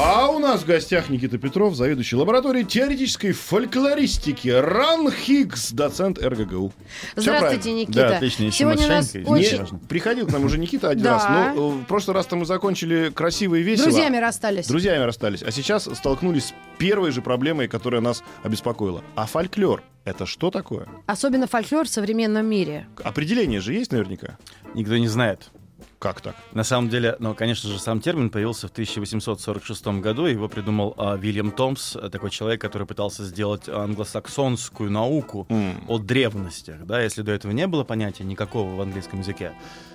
[0.00, 6.72] А у нас в гостях Никита Петров, заведующий лабораторией теоретической фольклористики РАН Хиггс, доцент РГГУ.
[7.16, 7.80] Здравствуйте, правильно.
[7.80, 7.92] Никита.
[8.08, 9.58] Да, отлично, еще Сегодня у нас мошенника, очень...
[9.72, 11.14] Не, приходил к нам уже Никита один Да.
[11.14, 13.86] раз, но э, в прошлый раз-то мы закончили красиво и весело.
[13.88, 14.68] Друзьями расстались.
[14.68, 15.42] Друзьями расстались.
[15.42, 19.02] А сейчас столкнулись с первой же проблемой, которая нас обеспокоила.
[19.16, 20.86] А фольклор— это что такое?
[21.06, 22.86] Особенно фольклор в современном мире.
[23.02, 24.38] Определение же есть наверняка?
[24.74, 25.50] Никто не знает.
[25.98, 26.36] Как так?
[26.52, 30.26] На самом деле, ну, конечно же, сам термин появился в 1846 году.
[30.26, 35.82] Его придумал а, Вильям Томс, э, такой человек, который пытался сделать англосаксонскую науку М.
[35.88, 36.84] о древностях.
[36.84, 39.52] Да, если до этого не было понятия никакого в английском языке.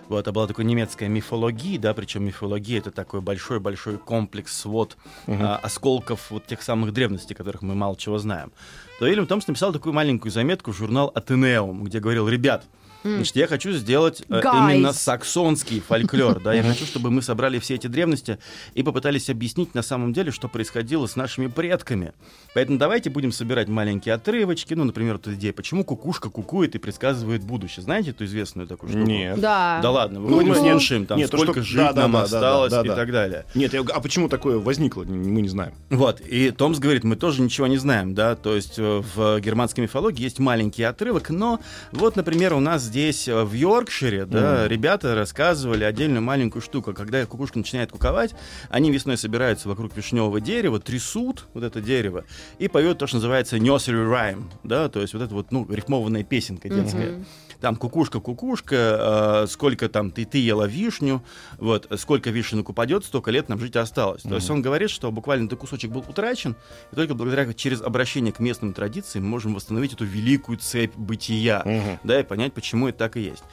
[0.10, 4.98] Вот, это была такая немецкая мифология, да, причем мифология это такой большой-большой комплекс, свод
[5.28, 8.52] а, осколков вот тех самых древностей, которых мы мало чего знаем.
[9.00, 12.66] То Вильям Томс написал такую маленькую заметку в журнал Атенеум, где говорил, ребят,
[13.04, 17.76] Значит, я хочу сделать э, именно саксонский фольклор, да, я хочу, чтобы мы собрали все
[17.76, 18.38] эти древности
[18.74, 22.14] и попытались объяснить на самом деле, что происходило с нашими предками.
[22.54, 27.44] Поэтому давайте будем собирать маленькие отрывочки, ну, например, вот идея, почему кукушка кукует и предсказывает
[27.44, 27.84] будущее.
[27.84, 29.06] Знаете эту известную такую штуку?
[29.06, 29.40] Нет.
[29.40, 29.80] Да.
[29.82, 32.20] Да ладно, Ну, выходим, нет, слушаем, там, нет, сколько что- жить да, да, нам да,
[32.20, 32.96] да, осталось да, и да.
[32.96, 33.46] так далее.
[33.56, 35.74] Нет, я- а почему такое возникло, мы не знаем.
[35.90, 39.84] Вот, и Томс говорит, мы тоже ничего не знаем, да, то есть э, в германской
[39.84, 41.60] мифологии есть маленький отрывок, но
[41.92, 47.26] вот, например, у нас здесь э, в Йоркшире, да, ребята рассказывали отдельную маленькую штуку, когда
[47.26, 48.36] кукушка начинает куковать,
[48.70, 52.24] они весной собираются вокруг вишневого дерева, трясут вот это дерево
[52.60, 56.24] и поют то, что называется nursery rhyme, да, то есть вот это вот, ну, рифмованная
[56.24, 57.26] песенка детская.
[57.64, 61.24] Там кукушка, кукушка, э, сколько там ты, ты ела вишню,
[61.60, 64.24] вот, сколько вишенок упадет, столько лет нам жить осталось.
[64.24, 66.58] То есть он говорит, что буквально этот кусочек был утрачен,
[66.92, 71.62] и только благодаря через обращение к местным традициям мы можем восстановить эту великую цепь бытия,
[71.64, 72.00] Мгм.
[72.04, 73.46] да, и понять, почему это так и есть.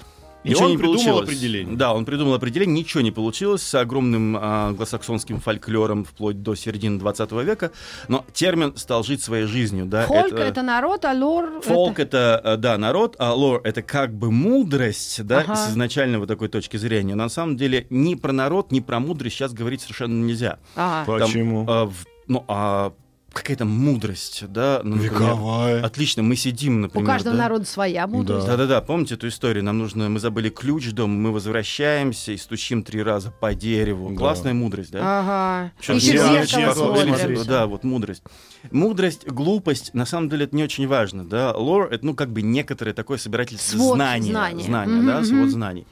[0.42, 1.28] И Ничего он не придумал получилось.
[1.28, 1.76] определение.
[1.76, 7.32] Да, он придумал определение, ничего не получилось с огромным англосаксонским фольклором вплоть до середины 20
[7.32, 7.72] века,
[8.08, 9.84] но термин стал жить своей жизнью.
[9.86, 10.62] Да, Фольк это...
[10.62, 11.60] народ, а лор...
[11.62, 15.56] Фолк это, э, да, народ, а лор это как бы мудрость, да, Ага.
[15.56, 17.14] с изначальной вот такой точки зрения.
[17.14, 20.58] Но на самом деле ни про народ, ни про мудрость сейчас говорить совершенно нельзя.
[20.74, 21.18] Ага.
[21.18, 21.64] Там, Почему?
[21.68, 22.92] э, в- ну, а
[23.32, 24.80] какая-то мудрость, да?
[24.82, 25.84] Ну, например, Вековая.
[25.84, 27.06] Отлично, мы сидим, У например.
[27.06, 27.42] каждого да?
[27.44, 28.46] народа своя мудрость.
[28.46, 29.64] Да-да-да, помните эту историю?
[29.64, 34.10] Нам нужно, мы забыли ключ дома, мы возвращаемся и стучим три раза по дереву.
[34.10, 34.16] Да.
[34.16, 35.00] Классная мудрость, да?
[35.20, 35.72] Ага.
[35.80, 37.16] Еще зеркало смотрим.
[37.16, 37.44] смотрим.
[37.46, 38.22] Да, вот мудрость.
[38.70, 41.52] Мудрость, глупость, на самом деле это не очень важно, да.
[41.56, 44.30] Лор— это, ну, как бы некоторое такое собирательство Свод знания.
[44.30, 44.62] знаний.
[44.64, 45.86] Знания, Мгм, да, свод знаний.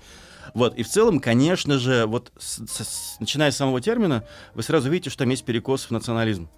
[0.55, 4.25] Вот, и в целом, конечно же, вот с- с- начиная с самого термина,
[4.55, 6.49] вы сразу видите, что там есть перекос в национализм.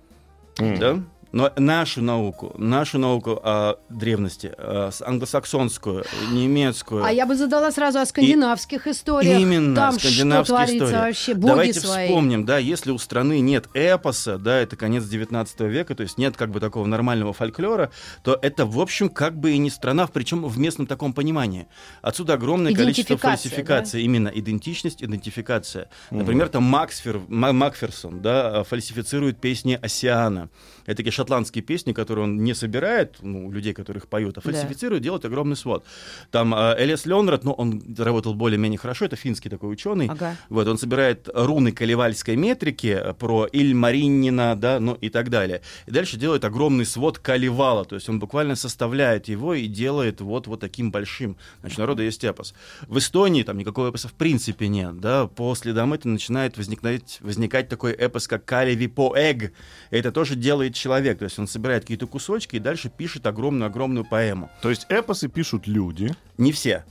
[0.59, 0.78] М.
[0.78, 0.99] Да?
[1.32, 7.70] Но нашу науку, нашу науку о древности, э, с- англосаксонскую, немецкую, А я бы задала
[7.70, 9.38] сразу о скандинавских историях.
[9.41, 11.00] Именно, Там скандинавские что творится истории.
[11.06, 11.34] вообще?
[11.34, 12.06] Боги Давайте свои.
[12.08, 16.36] вспомним, да, если у страны нет эпоса, да, это конец 19 века, то есть нет
[16.36, 17.91] как бы такого нормального фольклора,
[18.24, 21.66] то это, в общем, как бы и не страна, причем в местном таком понимании.
[22.02, 24.02] Отсюда огромное количество фальсификаций.
[24.02, 25.88] Именно идентичность, идентификация.
[26.10, 30.48] Например, там Максфер, Ма- Макферсон, да, фальсифицирует песни Осиана.
[30.86, 35.25] Это такие шотландские песни, которые он не собирает, ну, людей, которых поют, а фальсифицирует, делает
[35.25, 35.84] огромный свод.
[36.31, 40.09] Там э, Элиас Леонрад, ну, он работал более-менее хорошо, это финский такой ученый.
[40.09, 40.36] Ага.
[40.48, 45.60] Вот, он собирает руны каливальской метрики э, про Ильмаринина, да, ну и так далее.
[45.86, 50.47] И дальше делает огромный свод каливала, то есть он буквально составляет его и делает вот,
[50.47, 51.36] вот таким большим.
[51.60, 52.54] Значит, народа есть эпос.
[52.88, 57.69] В Эстонии там никакого эпоса в принципе нет, да, по следам это начинает возникать, возникать
[57.69, 59.53] такой эпос, как Калеви Поэг.
[59.91, 64.51] Это тоже делает человек, то есть он собирает какие-то кусочки и дальше пишет огромную-огромную поэму.
[64.62, 66.15] То есть эпосы пишут люди.
[66.39, 66.84] Не все.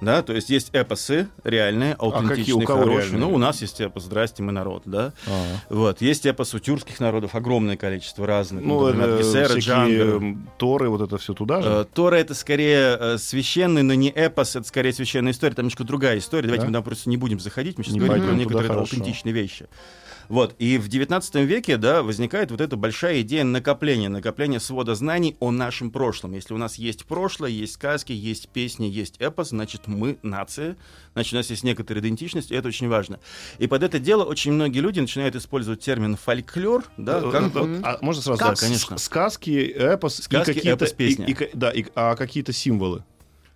[0.00, 2.64] Да, то есть есть эпосы реальные, аутентичные, А какие?
[2.66, 2.98] Хорошие.
[2.98, 3.20] реальные?
[3.20, 5.12] Ну, у нас есть эпос «Здрасте, мы народ», да.
[5.26, 5.44] А.
[5.70, 8.62] Вот, есть эпос у тюркских народов, огромное количество разных.
[8.62, 10.36] Ну, например, всякие Джангер.
[10.58, 11.68] Торы, вот это все туда же.
[11.68, 15.84] Э, Тора это скорее э, священный, но не эпос, это скорее священная история, там немножко
[15.84, 16.44] другая история.
[16.44, 16.68] Давайте Да?
[16.68, 19.66] мы там просто не будем заходить, мы сейчас Не говорим про некоторые аутентичные вещи.
[20.28, 25.36] Вот, и в 19 веке, да, возникает вот эта большая идея накопления, накопления свода знаний
[25.40, 26.32] о нашем прошлом.
[26.32, 30.76] Если у нас есть прошлое, есть сказки, есть песни, есть эпос, значит, мы нация,
[31.14, 33.20] значит, у нас есть некоторая идентичность, и это очень важно.
[33.58, 37.80] И под это дело очень многие люди начинают использовать термин фольклор, да, Э, как э,
[37.82, 38.40] а можно сразу?
[38.40, 38.98] Да, С- конечно.
[38.98, 41.26] Сказки, эпос Сказки, и какие-то эпос, песня.
[41.26, 43.04] и- и да, и- а какие-то символы.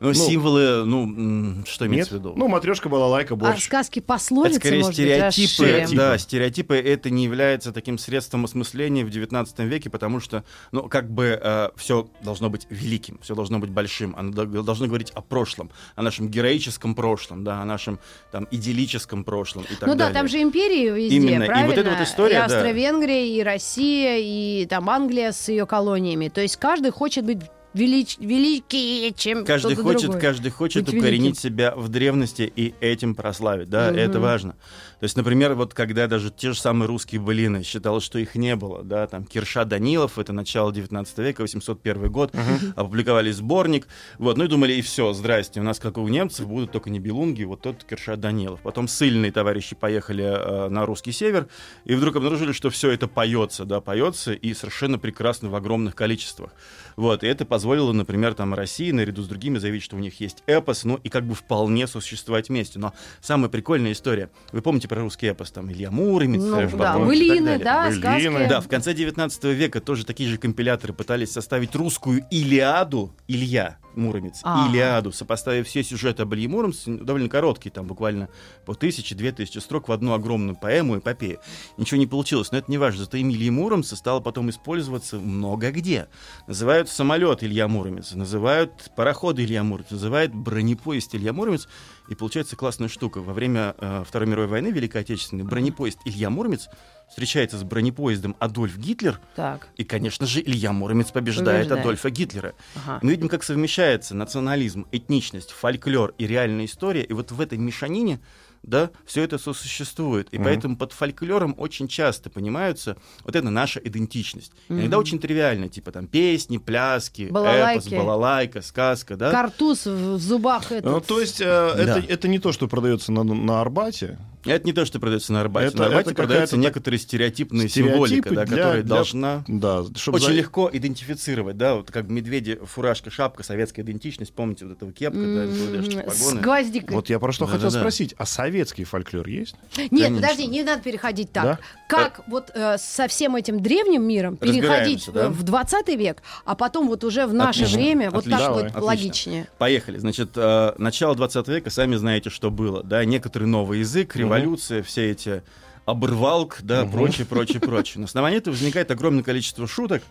[0.01, 1.93] Ну, символы, ну, что Нет?
[1.93, 2.33] имеется в виду?
[2.35, 3.65] Ну, матрешка, балалайка, А борщ.
[3.65, 9.05] сказки Это пословицы, скорее может быть, стереотипы, да, стереотипы это не является таким средством осмысления
[9.05, 10.43] в 19 веке, потому что,
[10.73, 15.11] ну, как бы все должно быть великим, все должно быть большим, оно до- должно говорить
[15.11, 17.99] о прошлом, о нашем героическом прошлом, да, о нашем
[18.33, 20.15] там идиллическом прошлом и так Ну да, далее.
[20.15, 21.45] там же империи везде, Именно.
[21.45, 21.69] И правильно?
[21.69, 22.45] вот эта вот история, и да.
[22.47, 26.29] Австро-Венгрия, и Россия, и там Англия с ее колониями.
[26.29, 27.39] То есть каждый хочет быть
[27.75, 28.19] велич...
[28.19, 30.21] великий, чем Каждый кто-то хочет, другой.
[30.21, 31.41] каждый хочет Быть укоренить великим.
[31.41, 33.99] себя в древности и этим прославить, да, Мгм.
[33.99, 34.53] это важно.
[35.01, 38.55] То есть, например, вот когда даже те же самые русские былины считалось, что их не
[38.55, 42.35] было, да, там Кирша Данилов, это начало 19 века, 801 год,
[42.77, 43.87] опубликовали сборник,
[44.19, 47.45] вот, ну и думали, и все, здрасте, у нас, как у немцев, будут только небелунги,
[47.45, 48.61] вот тот Кирша Данилов.
[48.63, 51.49] Потом сильные товарищи поехали э, на русский север,
[51.87, 56.51] и вдруг обнаружили, что все это поется, да, поется, и совершенно прекрасно в огромных количествах.
[56.97, 60.43] Вот, и это позволило, например, там России наряду с другими заявить, что у них есть
[60.47, 62.79] эпос, ну и как бы вполне сосуществовать вместе.
[62.79, 64.31] Но самая прикольная история.
[64.51, 65.51] Вы помните про русский эпос?
[65.51, 68.49] Там Илья Муромец, Ну, Серж да, былины, да, Былины.
[68.49, 74.41] Да, в конце 19 века тоже такие же компиляторы пытались составить русскую Илиаду Илья Муромец,
[74.45, 74.69] А.
[74.69, 78.29] Илиаду, сопоставив все сюжеты об Илье Муромце, довольно короткие, там буквально
[78.65, 81.39] по тысяче, две тысячи строк в одну огромную поэму, эпопею.
[81.77, 83.05] Ничего не получилось, но это не важно.
[83.05, 86.09] Зато имя Ильи Муромца стало потом использоваться много где.
[86.47, 91.69] Называют самолет Илья Муромец, называют пароходы Илья Муромец, называют бронепоезд Илья Муромец.
[92.11, 93.21] И получается классная штука.
[93.21, 96.69] Во время э, Второй мировой войны, Великой Отечественной, бронепоезд Илья Муромец
[97.09, 101.81] встречается с бронепоездом Адольф Гитлер, Так, и, конечно же, Илья Муромец побеждает, Побеждает.
[101.85, 102.55] Адольфа Гитлера.
[102.75, 102.99] ага.
[103.03, 107.05] Мы видим, как совмещается национализм, этничность, фольклор и реальная история.
[107.05, 108.21] И вот в этой мешанине
[108.63, 110.29] да, все это сосуществует.
[110.33, 110.45] И Мгм.
[110.45, 114.53] поэтому под фольклором очень часто понимаются вот это наша идентичность.
[114.69, 115.01] Иногда Мгм.
[115.01, 117.95] очень тривиально, типа там песни, пляски, эпос, Балалайки.
[117.95, 119.31] балалайка, сказка, да?
[119.31, 120.91] Картуз в в зубах этот.
[120.93, 122.03] Ну, то есть э, это, Да.
[122.07, 124.19] это не то, что продается на, на Арбате.
[124.45, 125.69] Это не то, что продается на Арбате.
[125.69, 130.17] Это- на Арбате это некоторая стереотипная стереотипы символика, да, для- которая для- должна Да, чтобы
[130.17, 134.93] очень за- легко идентифицировать, да, вот как медведи, фуражка, шапка, советская идентичность, помните вот этого
[134.93, 136.95] кепка, да, М, НКВДшные С гвоздикой.
[136.97, 137.65] Вот я про что Да-да-да.
[137.67, 138.15] хотел спросить.
[138.19, 139.55] А советский фольклор есть?
[139.77, 140.17] Нет, Конечно.
[140.17, 141.45] подожди, не надо переходить так.
[141.45, 141.59] Да?
[141.89, 145.29] Как вот э, со всем этим древним миром переходить да?
[145.29, 148.39] в 20 век, а потом вот уже в наше Отлично, время, вот отлично.
[148.41, 148.83] так вот Отлично.
[148.85, 149.49] логичнее.
[149.59, 149.99] Поехали.
[149.99, 155.11] Значит, э, начало 20 века, сами знаете, что было, да, некоторый новый язык, революция, все
[155.11, 155.43] эти
[155.87, 156.93] обрывалк, да, Мгм.
[156.93, 158.01] прочее, прочее, прочее.
[158.01, 160.03] На основании этого возникает огромное количество шуток,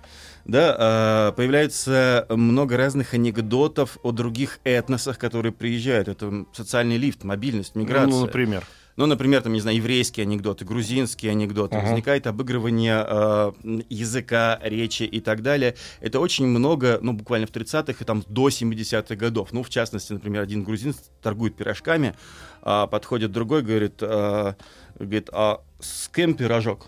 [0.45, 6.07] да, э, появляется много разных анекдотов о других этносах, которые приезжают.
[6.07, 8.09] Это социальный лифт, мобильность, миграция.
[8.09, 8.65] Ну, например.
[8.99, 11.77] Ну, например, там, не знаю, еврейские анекдоты, грузинские анекдоты.
[11.77, 11.85] Ага.
[11.85, 13.51] Возникает обыгрывание э,
[13.87, 15.75] языка, речи и так далее.
[16.01, 19.53] Это очень много, ну, буквально в 30-х и там до 70-х годов.
[19.53, 22.13] Ну, в частности, например, один грузин торгует пирожками,
[22.61, 24.57] а подходит другой, говорит, а,
[24.99, 26.87] говорит, а с кем пирожок?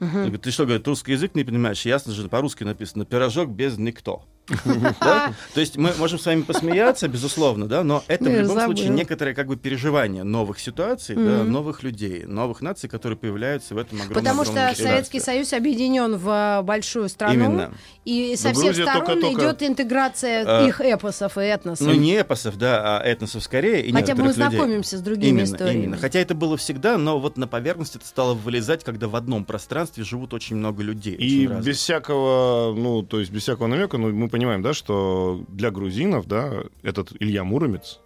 [0.00, 1.84] Он говорит, ты что, говорит, русский язык не понимаешь?
[1.84, 4.24] Ясно же, по-русски написано, пирожок без никто.
[4.46, 8.60] То есть мы можем с вами посмеяться, безусловно, да, но это в Ну, я любом
[8.60, 14.00] случае некоторое как бы переживание новых ситуаций, новых людей, новых наций, которые появляются в этом
[14.00, 15.20] огромном Потому что Советский.
[15.20, 17.74] Союз объединен в э, большую страну, Именно.
[18.04, 21.86] и со всех сторон идет интеграция Э, их эпосов и этносов.
[21.86, 23.92] Ну, не эпосов, да, а этносов скорее.
[23.92, 25.84] Хотя бы мы знакомимся с другими историями.
[25.84, 25.96] именно.
[25.96, 30.04] Хотя это было всегда, но вот на поверхность это стало вылезать, когда в одном пространстве
[30.04, 31.14] живут очень много людей.
[31.14, 35.70] И без всякого, ну, то есть без всякого намека, ну, мы понимаем, да, что для
[35.70, 38.00] грузинов, да, этот Илья Муромец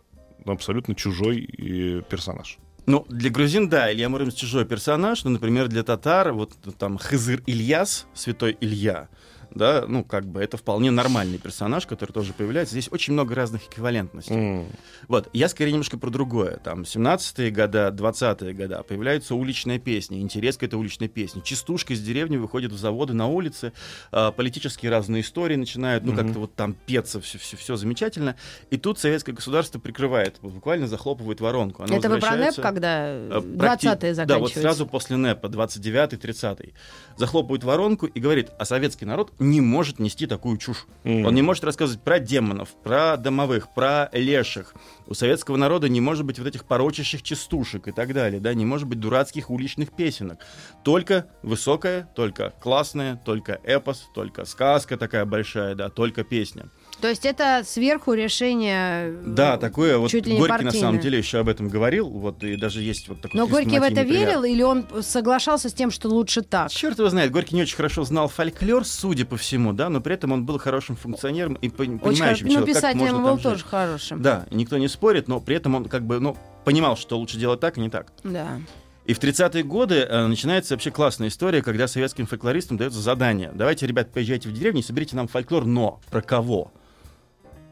[0.44, 2.58] абсолютно чужой э, персонаж.
[2.84, 7.42] Ну, для грузин, да, Илья Муромец чужой персонаж, но, например, для татар, вот там Хызыр
[7.46, 9.08] Ильяс, святой Илья,
[9.50, 12.72] да, ну, как бы это вполне нормальный персонаж, который тоже появляется.
[12.72, 14.34] Здесь очень много разных эквивалентностей.
[14.34, 14.66] М.
[15.08, 16.58] Вот, я скорее немножко про другое.
[16.58, 21.42] Там 17-е года, 20-е года появляется уличная песня, интерес к этой уличной песне.
[21.44, 23.72] Частушка из деревни выходит в заводы на улице,
[24.12, 26.22] а, политические разные истории начинают, ну, Мгм.
[26.24, 28.36] как-то вот там петься, все, все, все замечательно.
[28.70, 31.82] И тут советское государство прикрывает, буквально захлопывает воронку.
[31.82, 34.26] Оно Это вы про НЭП, когда Э, практи- 20-е заканчиваются?
[34.26, 36.74] Да, вот сразу после НЭПа, 29-й, 30-й.
[37.16, 40.86] Захлопывает воронку и говорит, а советский народ не может нести такую чушь.
[41.04, 41.26] Мгм.
[41.26, 44.74] Он не может рассказывать про демонов, про домовых, про леших.
[45.06, 48.64] У советского народа не может быть вот этих порочащих частушек и так далее, да, не
[48.64, 50.40] может быть дурацких уличных песенок.
[50.84, 56.66] Только высокая, только классная, только эпос, только сказка такая большая, да, только песня.
[57.00, 59.10] То есть это сверху решение...
[59.10, 60.80] э, Да, такое вот чуть ли не Горький на партийное.
[60.88, 63.82] самом деле еще об этом говорил, вот и даже есть вот такой Но Горький в
[63.82, 64.28] это пример.
[64.28, 66.70] верил или он соглашался с тем, что лучше так?
[66.70, 70.14] Черт его знает, Горький не очень хорошо знал фольклор, судя по всему, да, но при
[70.14, 72.44] этом он был хорошим функционером и пон- Очень понимающим хорошо.
[72.44, 73.66] Ну, человеком, как писателем можно был тоже жить.
[73.66, 74.22] хорошим.
[74.22, 76.34] Да, и никто не спорит, но при этом он как бы, ну,
[76.64, 78.10] понимал, что лучше делать так, а не так.
[78.24, 78.58] Да.
[79.04, 83.52] И в 30-е годы э, начинается вообще классная история, когда советским фольклористам дается задание.
[83.54, 86.72] Давайте, ребят, поезжайте в деревню, соберите нам фольклор, но про кого?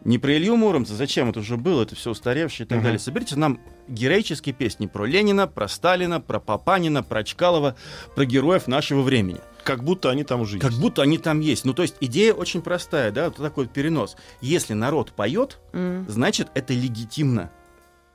[0.04, 2.84] Не про Илью Муромца, зачем это уже было, это все устаревшее и так Мгм.
[2.84, 2.98] далее.
[2.98, 3.58] Соберите нам
[3.88, 7.74] героические песни про Ленина, про Сталина, про Папанина, про Чкалова,
[8.14, 9.38] про героев нашего времени.
[9.64, 10.82] Как будто они там уже Как есть.
[10.82, 11.64] будто они там есть.
[11.64, 14.16] Ну, то есть идея очень простая, да, вот такой вот перенос.
[14.42, 16.04] Если народ поет, М.
[16.06, 17.50] значит, это легитимно.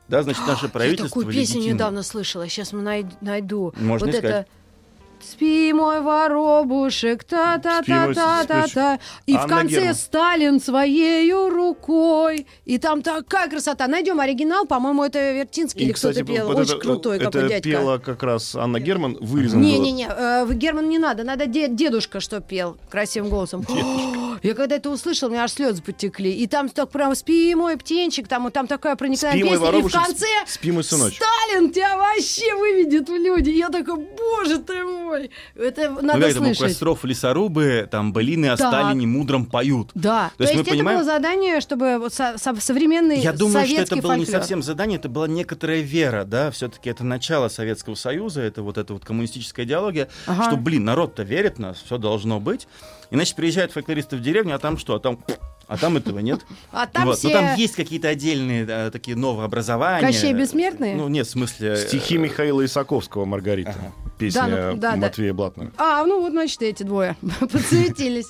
[0.08, 1.74] Да, значит, наше Я правительство такую песню легитимно.
[1.74, 3.74] недавно слышала, сейчас мы най- найду.
[3.78, 4.30] Можно вот искать.
[4.30, 4.46] это
[5.22, 9.00] Спи, мой воробушек, та-та-та-та-та-та.
[9.26, 9.96] И в Анна конце Герман.
[9.96, 12.48] Сталин своею рукой.
[12.66, 13.88] И там такая красота.
[13.88, 16.48] Найдем оригинал, по-моему, это Вертинский или кто-то пел.
[16.48, 17.70] вот Очень это- крутой это какой дядька.
[17.70, 19.62] пела как раз Анна Герман, вырезано.
[19.62, 23.66] Не-не-не, э, в Герман не надо, надо де- дедушка, что пел красивым голосом.
[24.42, 26.32] Я когда это услышал, у меня аж слезы потекли.
[26.32, 29.68] И там так прям спи, мой птенчик, там, там такая проникновенная Спи, мой песня.
[29.68, 31.22] И в воробушек, конце спи, мой сыночек.
[31.22, 33.50] Сталин тебя вообще выведет в люди.
[33.50, 35.09] Я такой, боже ты мой.
[35.56, 36.64] Это Ну, надо как там у слышать.
[36.68, 38.68] костров лесорубы, там былины о Так.
[38.70, 39.92] Сталине мудром поют.
[39.96, 43.66] Да, То есть мы это понимаем- было задание, чтобы вот со- со- современный Я думаю,
[43.68, 44.42] что это было не фольклор.
[44.42, 48.94] совсем задание, это была некоторая вера, да, все-таки это начало Советского Союза, это вот эта
[48.94, 50.46] вот коммунистическая идеология, Ага.
[50.46, 52.68] что, блин, народ-то верит в нас, все должно быть.
[53.12, 54.96] Иначе приезжают фольклористы в деревню, а там что?
[54.96, 55.20] А там,
[55.70, 56.42] а там этого нет.
[56.72, 57.18] А там Вот.
[57.18, 60.06] все Но там есть какие-то отдельные э, такие новообразования.
[60.06, 60.96] Кощей Бессмертные?
[60.96, 61.74] Ну, нет, в смысле...
[61.74, 63.76] э, Стихи Михаила Исаковского «Маргарита».
[64.18, 64.98] Песня Да, ну, да, да.
[64.98, 65.72] Матвея Блатного.
[65.78, 68.28] А, ну вот, значит, эти двое подсуетились.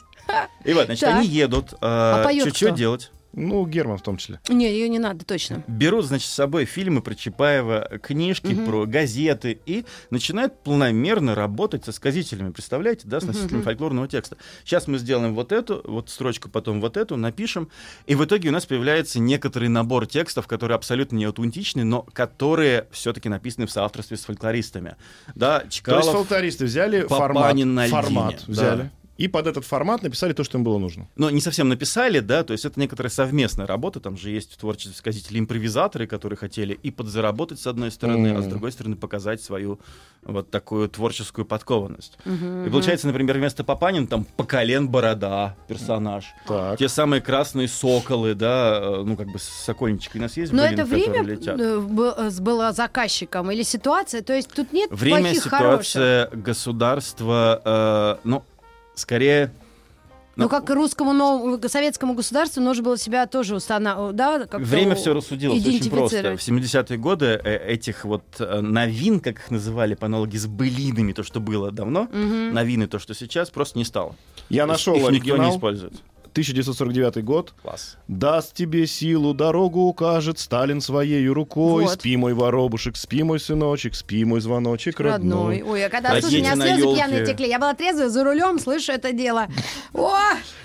[0.63, 1.73] И вот, значит, они едут.
[1.81, 2.75] А э, чё кто?
[2.75, 3.11] делать?
[3.33, 4.39] Ну, Герман в том числе.
[4.49, 5.63] Не, ее не надо, точно.
[5.67, 8.65] берут, значит, с собой фильмы про Чапаева, книжки Мгм.
[8.65, 12.51] про газеты и начинают планомерно работать со сказителями.
[12.51, 13.63] Представляете, да, с носителем Мгм.
[13.63, 14.37] фольклорного текста.
[14.65, 17.69] Сейчас мы сделаем вот эту, вот строчку, потом вот эту, напишем.
[18.07, 22.87] И в итоге у нас появляется некоторый набор текстов, которые абсолютно не аутентичны, но которые
[22.91, 24.95] все-таки написаны в соавторстве с фольклористами.
[25.35, 28.77] Да, То есть Чкалов, фолклористы взяли формат, Папанин на формат льдине, взяли.
[28.81, 28.89] да.
[29.19, 31.07] И под этот формат написали то, что им было нужно.
[31.17, 34.57] но не совсем написали, да, то есть это некоторая совместная работа, там же есть в
[34.57, 39.41] творчестве сказители импровизаторы, которые хотели и подзаработать с одной стороны, а с другой стороны показать
[39.41, 39.79] свою
[40.23, 42.17] вот такую творческую подкованность.
[42.25, 46.25] Мгм, И получается, например, вместо Папанин там Поколен Борода персонаж.
[46.47, 46.77] Так.
[46.79, 50.61] Те самые красные соколы, да, э, ну как бы с сокольничкой у нас есть Но
[50.63, 51.59] блин, это время летят.
[51.59, 54.21] э, э, было заказчиком или ситуация?
[54.21, 55.85] То есть тут нет Время, плохих, хороших.
[55.85, 58.43] ситуация, государство, э, ну,
[58.99, 59.51] скорее...
[60.35, 64.47] Ну, ну, как и русскому новому советскому государству нужно было себя тоже устанавливать, да?
[64.53, 66.37] Время все рассудило очень просто.
[66.37, 71.11] В 70-е годы э, этих вот э, новин, как их называли по аналогии с былинами,
[71.11, 72.53] то, что было давно, Мгм.
[72.53, 74.15] новины, то, что сейчас, просто не стало.
[74.47, 75.55] Я То нашел их никто не оригинал.
[75.55, 75.93] использует.
[76.31, 77.53] 1949 год.
[77.61, 77.97] Класс.
[78.07, 81.83] Даст тебе силу, дорогу укажет Сталин своею рукой.
[81.85, 81.93] Вот.
[81.93, 85.57] Спи, мой воробушек, спи, мой сыночек, спи, мой звоночек родной.
[85.57, 85.61] Родной.
[85.63, 87.47] Ой, я когда, А слушай, у меня слезы пьяные текли.
[87.49, 89.47] Я была трезвая за рулем, слышу это дело.
[89.93, 90.17] О!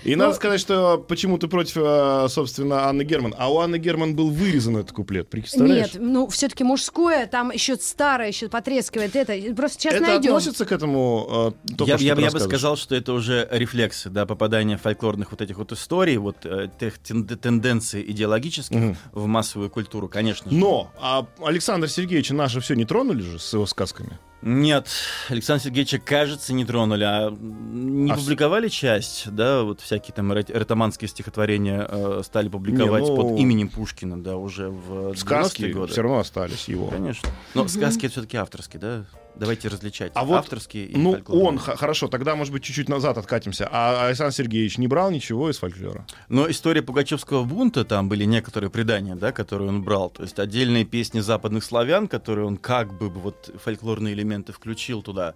[0.05, 3.35] И Ну- надо сказать, что почему ты против, э, собственно, Анны Герман.
[3.39, 5.95] А у Анны Герман был вырезан этот куплет, представляешь?
[5.95, 9.35] Нет, ну все-таки мужское, там еще старое, еще потрескивает это.
[9.55, 10.31] Просто сейчас Это найдем.
[10.33, 13.49] относится к этому э, только Я, что я- ты я бы сказал, что это уже
[13.51, 18.97] рефлексы, да, попадания фольклорных вот этих вот историй, вот э, тех тен- тенденций идеологических Мгм.
[19.13, 20.51] в массовую культуру, конечно.
[20.51, 20.57] же.
[20.57, 24.19] Но а Александр Сергеевич наше все не тронули же с его сказками?
[24.47, 24.89] Нет,
[25.31, 30.35] Александра Сергеевича, кажется, не тронули, а не А с- публиковали часть, да, вот всякие там
[30.35, 35.65] эротоманские стихотворения э, стали публиковать Не, ну, под именем Пушкина, да, уже в 90-е Сказки
[35.73, 35.93] годы.
[35.93, 36.89] все равно остались его.
[36.89, 37.31] Конечно.
[37.55, 39.05] Но сказки это все-таки авторские, да?
[39.37, 40.13] Давайте различать.
[40.15, 41.47] А вот, авторские и Ну, фольклорные.
[41.49, 43.69] он, х- хорошо, тогда, может быть, чуть-чуть назад откатимся.
[43.71, 46.07] А Александр Сергеевич не брал ничего из фольклора?
[46.29, 50.11] Но история Пугачевского бунта, там были некоторые предания, да, которые он брал.
[50.11, 55.35] То есть отдельные песни западных славян, которые он как бы вот фольклорные элементы включил туда.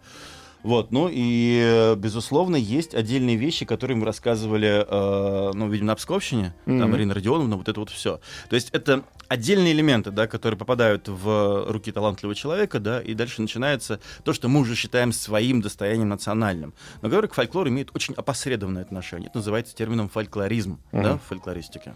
[0.64, 6.52] Вот, ну и, безусловно, есть отдельные вещи, которые мы рассказывали, э, ну, видимо, на Псковщине,
[6.66, 6.80] Мгм.
[6.80, 8.20] там, Марина Родионовна, вот это вот все.
[8.50, 13.40] То есть это отдельные элементы, да, которые попадают в руки талантливого человека, да, и дальше
[13.40, 18.14] начинается то, что мы уже считаем своим достоянием национальным, но который к фольклору имеет очень
[18.14, 19.28] опосредованное отношение.
[19.28, 21.18] Это называется термином фольклоризм, да, Мгм.
[21.18, 21.94] в фольклористике.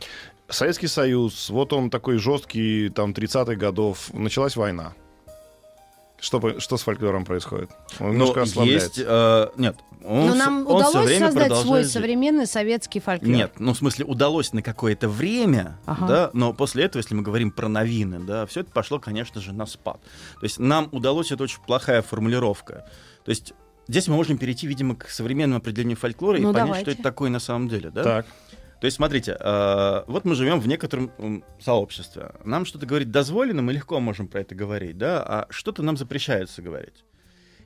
[0.49, 4.92] Советский Союз, вот он такой жесткий, там, 30-х годов, началась война.
[6.23, 7.71] Что, что с фольклором происходит?
[7.99, 9.00] Он Но немножко ослабляется.
[9.00, 9.09] есть...
[9.11, 11.93] э, нет, он, Но всё- нам он удалось время создать свой жить.
[11.93, 13.29] современный советский фольклор.
[13.35, 16.07] Нет, ну в смысле удалось на какое-то время, Ага.
[16.07, 19.52] да, но после этого, если мы говорим про новины, да, все это пошло, конечно же,
[19.52, 20.00] на спад.
[20.38, 22.87] То есть нам удалось, это очень плохая формулировка.
[23.25, 23.52] То есть
[23.88, 26.83] здесь мы можем перейти, видимо, к современному определению фольклора Ну, и понять, давайте.
[26.83, 28.02] что это такое на самом деле, да?
[28.05, 28.26] Так.
[28.83, 32.33] То есть, смотрите, э, вот мы живем в некотором сообществе.
[32.43, 36.62] Нам что-то говорить дозволено, мы легко можем про это говорить, да, а что-то нам запрещается
[36.62, 37.05] говорить.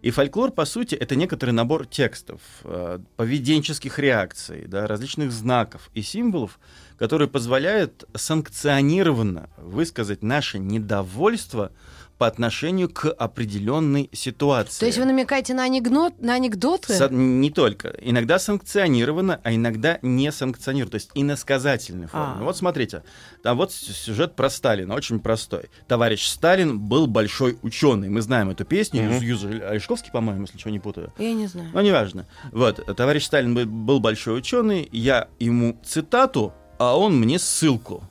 [0.02, 6.02] И фольклор, по сути, это некоторый набор текстов, э, поведенческих реакций, да, различных знаков и
[6.02, 6.60] символов,
[6.98, 11.72] которые позволяют санкционированно высказать наше недовольство
[12.18, 14.80] по отношению к определенной ситуации.
[14.80, 16.94] То есть вы намекаете на, анекдот, на анекдоты?
[16.94, 17.88] Со- не только.
[18.00, 20.92] Иногда санкционировано, а иногда не санкционировано.
[20.92, 22.36] То есть иносказательной форме.
[22.38, 22.42] А.
[22.42, 23.02] Вот смотрите,
[23.42, 25.70] там вот сюжет про Сталина, очень простой.
[25.88, 28.08] Товарищ Сталин был большой ученый.
[28.08, 29.02] Мы знаем эту песню.
[29.10, 31.12] Юз- Юза Олешковский, по-моему, если ничего не путаю.
[31.18, 31.68] Я не знаю.
[31.74, 32.26] Но неважно.
[32.52, 38.02] Вот, товарищ Сталин был- большой ученый, я ему цитату, а он мне ссылку.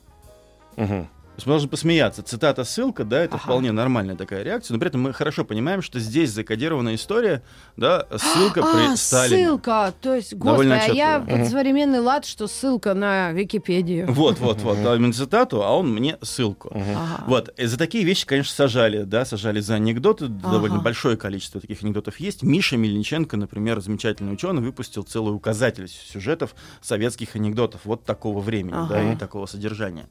[0.75, 1.07] Мгм.
[1.35, 2.23] То есть мы должны посмеяться.
[2.23, 3.43] Цитата, ссылка, да, это Ага.
[3.43, 7.43] вполне нормальная такая реакция, но при этом мы хорошо понимаем, что здесь закодированная история,
[7.75, 9.45] да, ссылка при а, Сталине.
[9.47, 9.93] ссылка.
[9.99, 14.09] То есть, господи, Довольно а я под современный лад, что ссылка на Википедию.
[14.09, 16.69] Вот, вот, вот, а именно цитату, а он мне ссылку.
[16.73, 17.25] Ага.
[17.27, 20.85] Вот, и за такие вещи, конечно, сажали, да, сажали за анекдоты, довольно Ага.
[20.85, 22.43] большое количество таких анекдотов есть.
[22.43, 28.99] Миша Мельниченко, например, замечательный ученый, выпустил целый указатель сюжетов советских анекдотов вот такого времени, да,
[29.01, 29.11] Ага.
[29.11, 30.07] и такого содержания.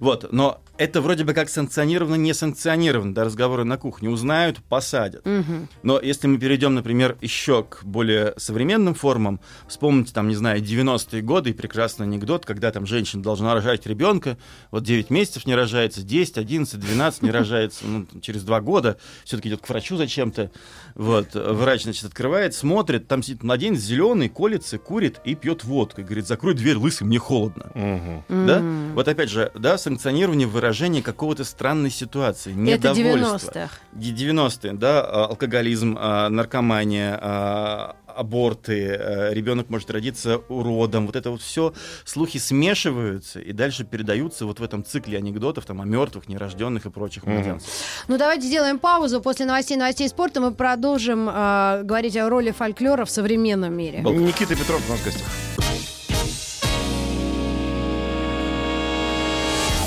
[0.00, 4.08] Вот, но это вроде бы как санкционировано, не санкционировано, да, разговоры на кухне.
[4.08, 5.24] Узнают, посадят.
[5.24, 5.68] Мгм.
[5.82, 11.22] Но если мы перейдем, например, еще к более современным формам, вспомните, там, не знаю, 90-е
[11.22, 14.38] годы и прекрасный анекдот, когда там женщина должна рожать ребенка,
[14.70, 18.96] вот 9 месяцев не рожается, 10, 11, 12 не рожается, ну, там, через 2 года
[19.24, 20.50] все-таки идет к врачу зачем-то,
[20.94, 26.04] вот, врач, значит, открывает, смотрит, там сидит младенец зеленый, колется, курит и пьет водку, и
[26.04, 27.70] говорит, закрой дверь, лысый, мне холодно.
[27.74, 28.46] Мгм.
[28.46, 28.62] Да?
[28.94, 33.50] Вот опять же, да, санкционирование выражения какого-то странной ситуации, Это недовольства.
[33.50, 33.70] 90-х.
[33.92, 41.30] Ге- 90-е, да, а, алкоголизм, а, наркомания, а, аборты, ребенок может родиться уродом, вот это
[41.30, 41.72] вот все,
[42.04, 46.90] слухи смешиваются и дальше передаются вот в этом цикле анекдотов там о мертвых, нерожденных и
[46.90, 47.34] прочих Мгм.
[47.36, 47.70] младенцах.
[48.08, 49.22] Ну, давайте сделаем паузу.
[49.22, 54.00] После новостей новостей спорта мы продолжим э, говорить о роли фольклора в современном мире.
[54.02, 55.26] Никита Петров у нас в гостях.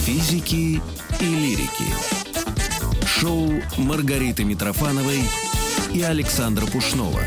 [0.05, 0.79] Физики
[1.19, 1.85] и лирики.
[3.07, 5.23] Шоу Маргариты Митрофановой
[5.95, 7.21] и Александра Пушнова.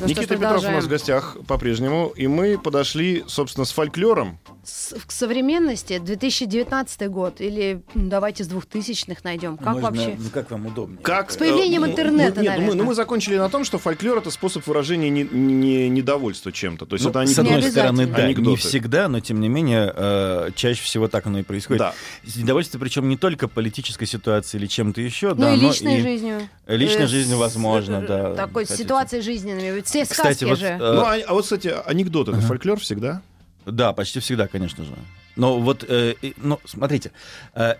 [0.00, 2.14] Ну что Никита Петров у нас в гостях по-прежнему.
[2.16, 4.38] И мы подошли, собственно, с фольклором.
[4.66, 9.56] С- к современности 2019 год или м, давайте с 2000-х найдем.
[9.56, 10.16] Как вообще?
[10.18, 10.98] Ну как вам удобнее?
[11.02, 12.74] Как, С появлением э, интернета, мы, нет, ну мы, наверное.
[12.74, 16.84] ну мы закончили на том, что фольклор это способ выражения не- не- недовольства чем-то.
[16.84, 17.48] То есть Ну, это с анекдоты.
[17.48, 18.50] одной Не стороны, да, Анекдоты.
[18.50, 21.78] не всегда, но тем не менее, э, чаще всего так оно и происходит.
[21.78, 21.94] Да.
[22.34, 26.02] Недовольство, причем не только политической ситуацией или чем-то еще, Ну да, и но личной и
[26.02, 26.40] жизнью.
[26.66, 28.34] личной Э, жизнью, с- возможно, э, да.
[28.34, 28.82] Такой хотите.
[28.82, 29.80] ситуации жизненными.
[29.82, 30.66] Все сказки Кстати, вот, же.
[30.66, 33.22] э, Ну, а, а вот, кстати, анекдот это фольклор всегда?
[33.66, 34.92] Да, почти всегда, конечно же.
[35.34, 37.10] Но вот, э, ну, смотрите,
[37.54, 37.74] э,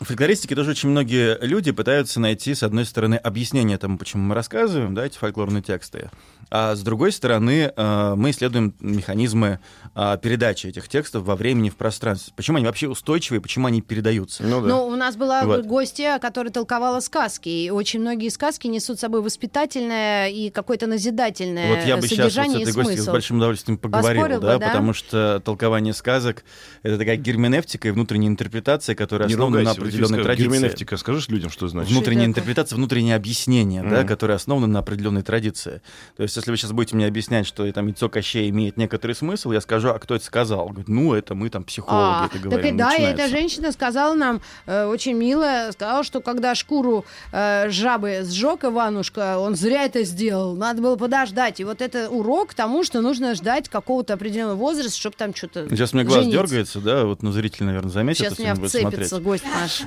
[0.00, 4.34] в фольклористике тоже очень многие люди пытаются найти, с одной стороны, объяснение тому, почему мы
[4.34, 6.10] рассказываем, да, эти фольклорные тексты,
[6.50, 9.60] а с другой стороны, э, мы исследуем механизмы
[9.94, 12.32] э, передачи этих текстов во времени, в пространстве.
[12.34, 14.42] Почему они вообще устойчивые, почему они передаются.
[14.42, 14.68] Ну да.
[14.68, 15.64] Ну, у нас была Вот.
[15.66, 17.48] гостья, которая толковала сказки.
[17.48, 22.24] И очень многие сказки несут с собой воспитательное и какое-то назидательное Вот я бы сейчас
[22.24, 24.66] вот с содержание этой и гостьей с большим удовольствием поговорил, Поспорил бы, да, да?
[24.68, 26.44] потому что толкование сказок—
[26.82, 30.48] это такая герменевтика и внутренняя интерпретация, которая основана на определенной традиции.
[30.48, 31.92] Герменевтика, скажешь людям, что значит?
[31.92, 35.82] Внутренняя Что интерпретация, внутреннее объяснение, да, которое основано на определенной традиции.
[36.16, 39.52] То есть, если вы сейчас будете мне объяснять, что там яйцо Кощея имеет некоторый смысл,
[39.52, 40.68] я скажу, а кто это сказал?
[40.68, 42.74] Говорит, ну, это мы там психологи А, это так говорим.
[42.74, 47.70] и да, и эта женщина сказала нам э, очень мило, сказала, что когда шкуру э,
[47.70, 51.60] жабы сжег Иванушка, он зря это сделал, надо было подождать.
[51.60, 55.92] И вот это урок тому, что нужно ждать какого-то определенного возраста, чтобы там что-то Сейчас
[55.92, 59.79] у меня глаз дергается, да, вот, ну, зритель, наверное, заметит, Сейчас меня вцепится гость наш.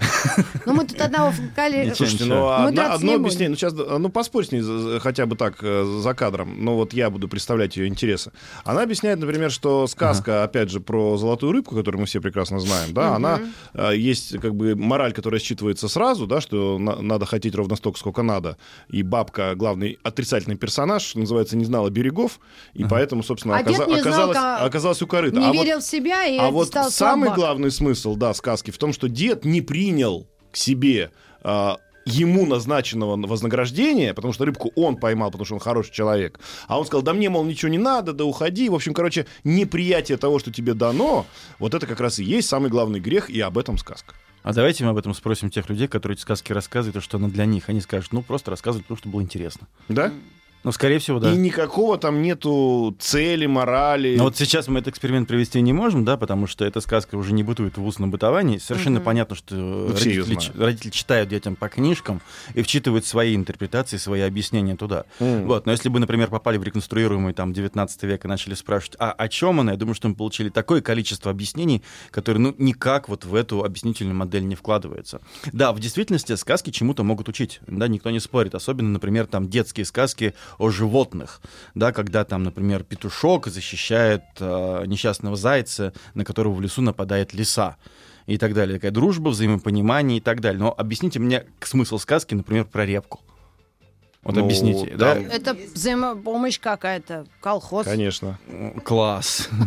[0.65, 1.77] Ну, мы тут одного вкали...
[1.85, 5.99] Ничего, Слушайте, ну одно объяснение, ну сейчас, ну поспорь с ней хотя бы так э,
[6.01, 8.31] за кадром, но вот я буду представлять ее интересы.
[8.63, 12.93] Она объясняет, например, что сказка, опять же, про золотую рыбку, которую мы все прекрасно знаем,
[12.93, 13.41] да, она
[13.73, 17.99] э, есть как бы мораль, которая считывается сразу, да, что на- надо хотеть ровно столько,
[17.99, 18.57] сколько надо,
[18.89, 22.39] и бабка, главный отрицательный персонаж, называется, не знала берегов,
[22.73, 24.31] и поэтому, собственно, А дед оказа- не знал,
[24.65, 25.39] оказалась, у корыта.
[25.39, 28.93] Не А верил в себя и а вот самый главный смысл, да, сказки в том,
[28.93, 35.29] что дед не принял к себе а, ему назначенного вознаграждения, потому что рыбку он поймал,
[35.29, 36.39] потому что он хороший человек.
[36.67, 38.69] А он сказал, да мне, мол, ничего не надо, да уходи.
[38.69, 41.25] В общем, короче, неприятие того, что тебе дано,
[41.59, 44.15] вот это как раз и есть самый главный грех, и об этом сказка.
[44.41, 47.27] А давайте мы об этом спросим тех людей, которые эти сказки рассказывают, и что она
[47.27, 47.67] для них.
[47.67, 49.67] Они скажут, ну, просто рассказывают, потому что было интересно.
[49.89, 50.13] Да?
[50.63, 51.31] Ну, скорее всего, да.
[51.31, 54.15] И никакого там нету цели, морали.
[54.17, 57.33] Но вот сейчас мы этот эксперимент провести не можем, да, потому что эта сказка уже
[57.33, 58.59] не бытует в устном бытовании.
[58.59, 59.05] Совершенно Мгм.
[59.05, 62.21] понятно, что Ну, родители, родители читают детям по книжкам
[62.53, 65.03] и вчитывают свои интерпретации, свои объяснения туда.
[65.19, 65.45] М.
[65.47, 69.11] Вот, но если бы, например, попали в реконструируемый там 19 век и начали спрашивать, а
[69.11, 73.25] о чем она, я думаю, что мы получили такое количество объяснений, которые, ну, никак вот
[73.25, 75.19] в эту объяснительную модель не вкладываются.
[75.51, 79.85] Да, в действительности сказки чему-то могут учить, да, никто не спорит, особенно, например, там детские
[79.85, 81.41] сказки о животных,
[81.75, 87.77] да, когда там, например, петушок защищает э, несчастного зайца, на которого в лесу нападает лиса
[88.25, 88.75] и так далее.
[88.77, 90.59] Такая дружба, взаимопонимание и так далее.
[90.59, 93.21] Но объясните мне смысл сказки, например, про репку.
[94.23, 95.15] Вот Ну, объясните, да?
[95.15, 97.85] Это взаимопомощь какая-то, колхоз.
[97.85, 98.39] Конечно.
[98.83, 99.49] Класс.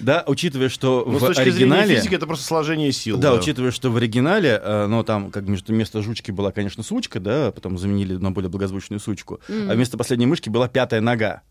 [0.00, 1.96] Да, учитывая, что Ну, с в точки зрения оригинале...
[1.96, 3.16] физики это просто сложение сил.
[3.16, 7.20] Да, учитывая, что в оригинале, э, ну, там, как между вместо жучки была, конечно, сучка,
[7.20, 11.42] да, потом заменили на более благозвучную сучку, а вместо последней мышки была пятая нога.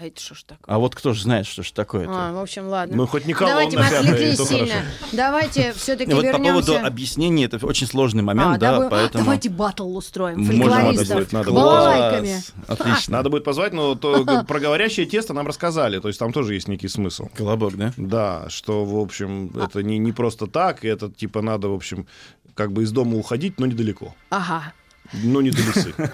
[0.00, 0.74] А это что ж такое?
[0.74, 2.12] А вот кто же знает, что же такое это?
[2.12, 2.96] А, в общем, ладно.
[2.96, 4.74] Ну, хоть не Давайте мы отвлеклись то сильно.
[5.12, 6.66] Давайте все-таки вот по вернемся.
[6.66, 9.24] поводу объяснений, это очень сложный момент, А, да, давай- поэтому...
[9.24, 10.44] Давайте батл устроим.
[10.44, 12.42] Будет, надо балалайками.
[12.66, 12.78] Класс.
[12.80, 13.18] Отлично.
[13.18, 16.68] Надо будет позвать, но то, про говорящее тесто нам рассказали, то есть там тоже есть
[16.68, 17.28] некий смысл.
[17.36, 17.92] Колобок, да?
[17.96, 22.06] Да, что, в общем, это не, не просто так, и это, типа, надо, в общем,
[22.54, 24.14] как бы из дома уходить, но недалеко.
[24.30, 24.72] Ага.
[25.12, 25.94] Но не до лесы.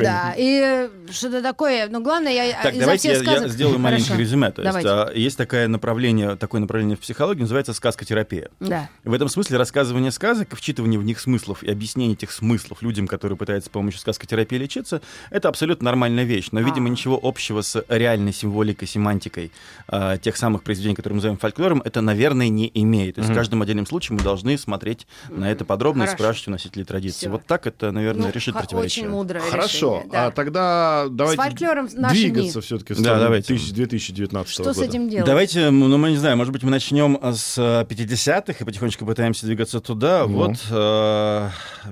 [0.00, 1.88] Да, и что-то такое.
[1.88, 4.50] Но главное, я Так, давайте я, сделаю маленькое резюме.
[4.50, 8.50] То есть, а, есть такое направление, такое направление в психологии, называется сказкотерапия.
[8.60, 8.88] Да.
[9.04, 13.36] В этом смысле рассказывание сказок, вчитывание в них смыслов и объяснение этих смыслов людям, которые
[13.36, 16.48] пытаются с помощью сказкотерапии лечиться, это абсолютно нормальная вещь.
[16.52, 16.90] Но, видимо, А.
[16.90, 19.52] ничего общего с реальной символикой, семантикой
[19.88, 23.16] а, тех самых произведений, которые мы называем фольклором, это, наверное, не имеет.
[23.16, 26.50] То есть в каждом отдельном случае мы должны смотреть на это подробно и спрашивать у
[26.52, 27.28] носителей традиции.
[27.28, 29.04] Вот так это, наверное, Ну, х- противоречие.
[29.04, 30.26] Очень мудрое Хорошо, решение, да.
[30.26, 33.52] а тогда давайте фольклором в наши двигаться все-таки в Да, давайте.
[33.54, 34.74] 1000 2019 Что года.
[34.74, 35.26] с этим делать?
[35.26, 39.46] Давайте, ну, мы не знаю, может быть, мы начнем с э, 50-х и потихонечку пытаемся
[39.46, 40.26] двигаться туда.
[40.26, 40.34] Ну.
[40.36, 41.48] Вот э,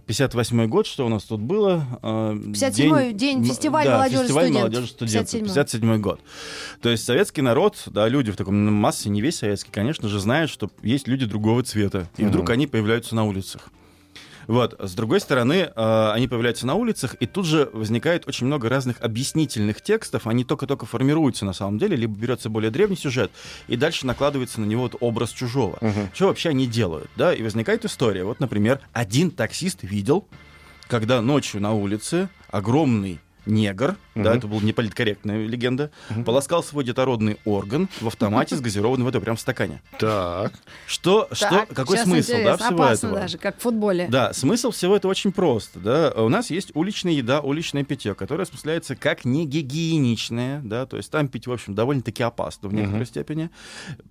[0.06, 1.84] 58-й год, что у нас тут было?
[2.02, 4.62] Э, 57-й день, м, фестиваль да, молодежи фестиваль студентов.
[4.72, 5.34] молодежи студентов.
[5.34, 5.42] 57-й.
[5.44, 6.20] 57 год.
[6.82, 10.50] То есть советский народ, да, люди в таком массе, не весь советский, конечно же, знают,
[10.50, 12.08] что есть люди другого цвета.
[12.16, 12.30] И Мгм.
[12.30, 13.68] вдруг они появляются на улицах.
[14.48, 18.70] Вот, с другой стороны, э, они появляются на улицах, и тут же возникает очень много
[18.70, 23.30] разных объяснительных текстов, они только-только формируются на самом деле, либо берется более древний сюжет,
[23.68, 25.76] и дальше накладывается на него вот образ чужого.
[25.82, 26.08] Мгм.
[26.14, 27.34] Что вообще они делают, да?
[27.34, 28.24] И возникает история.
[28.24, 30.26] Вот, например, один таксист видел,
[30.88, 34.38] когда ночью на улице огромный негр, да, Мгм.
[34.38, 35.90] это была неполиткорректная легенда,
[36.24, 39.82] полоскал свой детородный орган в автомате с газированной водой, прям в стакане.
[39.98, 40.52] Так.
[40.86, 43.20] Что, что, Так, какой смысл, да, всего опасно этого?
[43.20, 44.06] даже, как в футболе.
[44.10, 45.80] Да, смысл всего это очень просто.
[45.80, 46.12] Да?
[46.16, 51.10] У нас есть уличная еда, уличное питье, которое осмысляется как не гигиеничное, да, то есть
[51.10, 53.06] там пить, в общем, довольно-таки опасно в некоторой Мгм.
[53.06, 53.50] степени.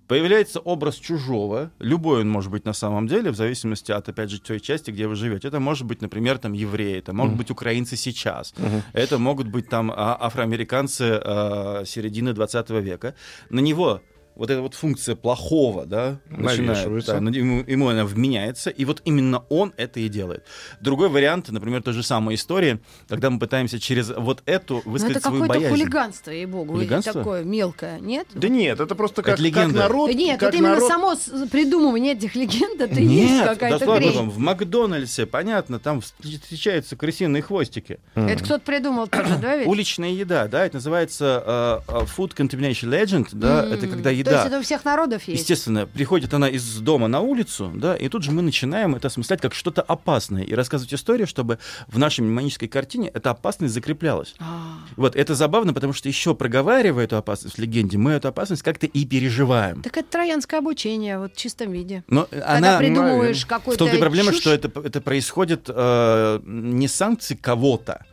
[0.06, 4.40] Появляется образ чужого, любой он может быть на самом деле, в зависимости от, опять же,
[4.40, 5.48] той части, где вы живете.
[5.48, 7.38] Это может быть, например, там евреи, это могут Мгм.
[7.38, 8.82] быть украинцы сейчас, Мгм.
[8.92, 13.14] это могут быть там а, афроамериканцы а, середины 20 века.
[13.50, 14.00] На него
[14.38, 19.40] вот эта вот функция плохого, да, начинает, да, ему, ему она вменяется, и вот именно
[19.50, 20.44] он это и делает.
[20.80, 25.16] Другой вариант, например, та же самая история, когда мы пытаемся через вот эту Ну, высказать
[25.18, 25.76] это свою какое-то боязнь.
[25.82, 26.72] хулиганство, ей-богу.
[26.74, 27.12] Хулиганство?
[27.14, 28.28] Такое мелкое, нет?
[28.32, 29.78] Да нет, это просто как, Это как легенда.
[29.80, 30.14] народ.
[30.14, 31.16] Нет, как именно народ- само
[31.50, 34.12] придумывание этих легенд, это и есть Нет, какая-то да слава хрень.
[34.18, 37.98] богу, в Макдональдсе, понятно, там встречаются крысиные хвостики.
[38.14, 39.66] Это кто-то придумал тоже, да, ведь?
[39.66, 44.46] Уличная еда, да, это называется э, Food Contamination Legend, да, М, это когда То есть
[44.46, 45.40] это у всех народов есть?
[45.42, 49.40] Естественно, приходит она из дома на улицу, да, и тут же мы начинаем это осмыслять
[49.40, 54.34] как что-то опасное и рассказывать историю, чтобы в нашей мnemонической картине эта опасность закреплялась.
[54.38, 58.62] А, Вот это забавно, потому что еще проговаривая эту опасность в легенде, мы эту опасность
[58.62, 59.82] как-то и переживаем.
[59.82, 62.04] Так это троянское обучение, вот в чистом виде.
[62.08, 66.88] Но Когда она придумываешь в какой-то том-то и проблема, что это, это происходит э, не
[66.88, 68.04] санкции кого-то,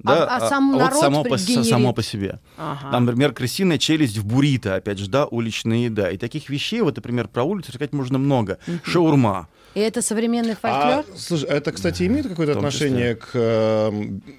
[0.00, 1.66] да, а сам вот народ само, по, генерит.
[1.66, 2.40] само по себе.
[2.58, 2.90] Ага.
[2.90, 6.10] Там, например, крысиная челюсть в буррито, опять же, да, уличная еда.
[6.10, 8.58] И таких вещей, вот, например, про улицу сказать можно много.
[8.82, 9.48] Шаурма.
[9.74, 11.18] И это современный А, фольклор?
[11.18, 13.90] слушай, это, кстати, имеет какое-то отношение к э,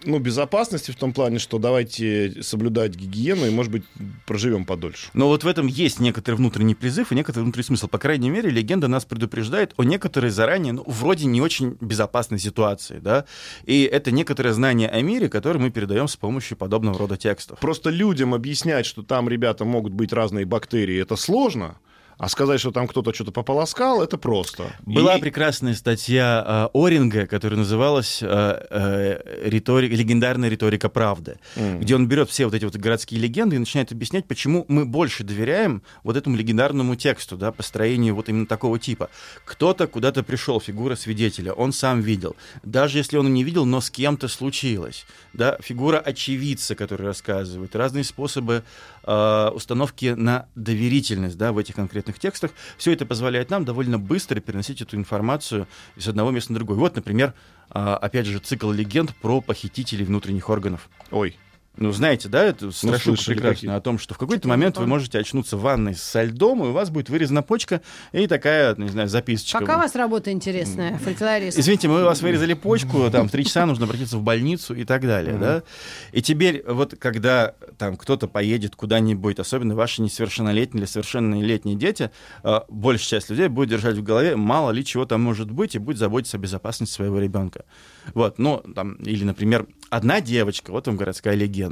[0.06, 3.84] ну, безопасности в том плане, что давайте соблюдать гигиену и, может быть,
[4.26, 5.10] проживем подольше.
[5.14, 7.88] Но вот в этом есть некоторый внутренний призыв и некоторый внутренний смысл.
[7.88, 13.00] По крайней мере, легенда нас предупреждает о некоторой заранее, ну, вроде не очень безопасной ситуации,
[13.00, 13.26] да.
[13.66, 17.60] И это некоторое знание о мире, которое мы передаем с помощью подобного рода текстов.
[17.60, 21.76] Просто людям объяснять, что там, ребята, могут быть разные бактерии, это сложно.
[22.18, 24.72] А сказать, что там кто-то что-то пополоскал, это просто.
[24.86, 28.28] Была И- прекрасная статья э, Оринга, которая называлась э,
[28.70, 31.80] э, «Риторика- «Легендарная риторика правды», М.
[31.82, 35.24] где он берет все вот эти вот городские легенды и начинает объяснять, почему мы больше
[35.24, 39.10] доверяем вот этому легендарному тексту, да, построению вот именно такого типа.
[39.44, 42.36] Кто-то куда-то пришел, фигура свидетеля, он сам видел.
[42.64, 45.06] Даже если он не видел, но с кем-то случилось.
[45.34, 48.64] Да, фигура очевидца, который рассказывает, разные способы
[49.06, 52.52] э, установки на доверительность да, в этих конкретных текстах.
[52.78, 56.78] Все это позволяет нам довольно быстро переносить эту информацию из одного места на другое.
[56.78, 57.34] Вот, например,
[57.70, 60.90] а, опять же, цикл легенд про похитителей внутренних органов.
[61.12, 61.38] Ой,
[61.78, 63.78] Ну, знаете, да, эту страшилку слышали прекрасную какие.
[63.78, 66.72] о том, что в какой-то момент вы можете очнуться в ванной со льдом, и у
[66.72, 69.60] вас будет вырезана почка и такая, не знаю, записочка.
[69.60, 71.58] Пока у вас работа интересная, фольклорист.
[71.58, 74.84] Извините, мы у вас вырезали почку, там в три часа нужно обратиться в больницу и
[74.84, 75.64] так далее, да?
[76.12, 82.12] И теперь вот когда там кто-то поедет куда-нибудь, особенно ваши несовершеннолетние или совершеннолетние дети,
[82.44, 85.80] э, большая часть людей будет держать в голове, мало ли чего там может быть, и
[85.80, 87.66] будет заботиться о безопасности своего ребенка.
[88.14, 91.65] Вот, ну, там, или, например, одна девочка, вот вам городская легенда,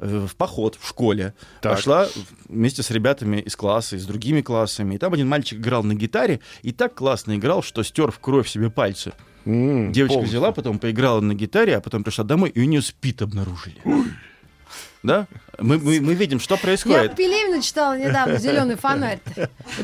[0.00, 1.76] э, в поход в школе Так.
[1.76, 2.06] пошла
[2.48, 5.94] вместе с ребятами из класса, и с другими классами, и там один мальчик играл на
[5.94, 9.12] гитаре, и так классно играл, что стер в кровь себе пальцы.
[9.44, 10.38] м, Девочка полностью.
[10.40, 13.76] взяла, потом поиграла на гитаре, а потом пришла домой, и у нее спит обнаружили.
[15.02, 15.26] Да?
[15.58, 17.16] Мы, мы, мы видим, что Я происходит.
[17.16, 19.20] Пелевина читала недавно «Зеленый фонарь».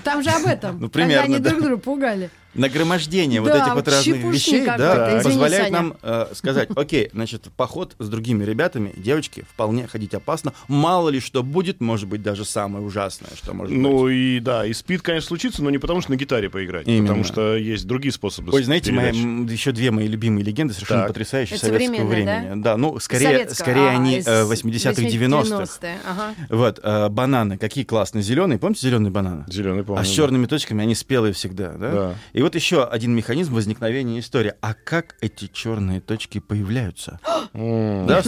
[0.03, 0.81] Там же об этом.
[0.81, 1.51] Ну, когда примерно, они да.
[1.51, 2.31] друг друга пугали.
[2.55, 8.09] Нагромождение вот этих вот разных вещей да, позволяет нам э, сказать, окей, значит, поход с
[8.09, 10.53] другими ребятами, девочки, вполне ходить опасно.
[10.69, 13.83] Мало ли что будет, может быть, даже самое ужасное, что может быть.
[13.83, 17.07] Ну и да, и спид, конечно, случится, но не потому, что на гитаре поиграть, Именно.
[17.09, 18.53] потому что есть другие способы.
[18.53, 21.09] Ой, знаете, моя, еще две мои любимые легенды, совершенно Так.
[21.09, 22.63] потрясающие Это советского времени.
[22.63, 22.77] Да?
[22.77, 23.55] ну, скорее, Советского.
[23.55, 25.65] скорее А, они из э, 80-х, 90-х.
[25.65, 26.35] 90-е, ага.
[26.49, 29.45] Вот, э, бананы, какие классные, зеленые, помните зеленые бананы?
[29.49, 30.01] Зеленый, помню.
[30.01, 31.91] А с черными точками они спелые всегда, да?
[31.91, 32.15] Да.
[32.33, 34.55] И вот еще один механизм возникновения истории.
[34.61, 37.19] А как эти черные точки появляются?
[37.55, 38.07] М.
[38.07, 38.23] Да,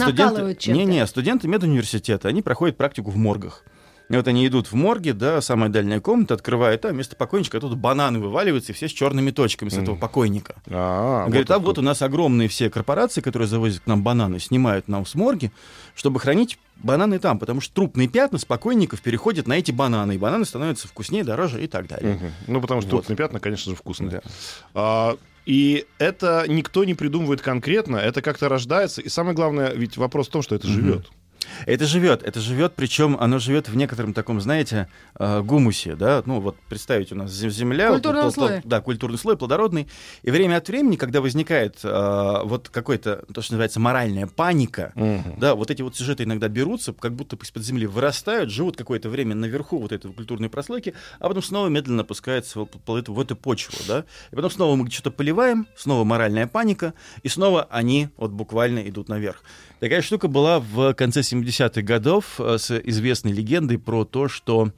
[0.55, 0.77] чем-то.
[0.77, 3.63] Не-не, студенты медуниверситета, они проходят практику в моргах.
[4.09, 8.19] Вот они идут в морге, да, самая дальняя комната, открывают, там вместо покойника тут бананы
[8.19, 10.55] вываливаются, и все с черными точками с этого покойника.
[10.69, 11.67] А, Он говорит, а откуда.
[11.67, 15.51] вот у нас огромные все корпорации, которые завозят к нам бананы, снимают нам с морги,
[15.93, 20.45] чтобы хранить бананы там, потому что трупные пятна спокойников переходят на эти бананы, и бананы
[20.45, 22.13] становятся вкуснее, дороже и так далее.
[22.15, 22.31] Мгм.
[22.47, 22.99] Ну, потому что Вот.
[22.99, 24.09] трупные пятна, конечно же, вкусные.
[24.11, 24.21] Да.
[24.73, 29.01] А, и это никто не придумывает конкретно, это как-то рождается.
[29.01, 31.09] И самое главное, ведь вопрос в том, что это живет.
[31.65, 34.87] Это живет, это живет, причем оно живет в некотором таком, знаете,
[35.19, 38.61] э, гумусе, да, ну вот представить у нас зем- земля, вот Культурном пл- пл- слое.
[38.65, 39.87] да, культурный слой плодородный,
[40.23, 45.39] и время от времени, когда возникает э, вот какой-то, то, что называется, моральная паника, Мгм.
[45.39, 49.35] да, вот эти вот сюжеты иногда берутся, как будто из-под земли вырастают, живут какое-то время
[49.35, 54.05] наверху вот этой культурной прослойки, а потом снова медленно опускаются в, в эту, почву, да,
[54.31, 59.09] и потом снова мы что-то поливаем, снова моральная паника, и снова они вот буквально идут
[59.09, 59.43] наверх.
[59.79, 64.71] Такая штука была в конце 70-х годов э, с известной легендой про то, что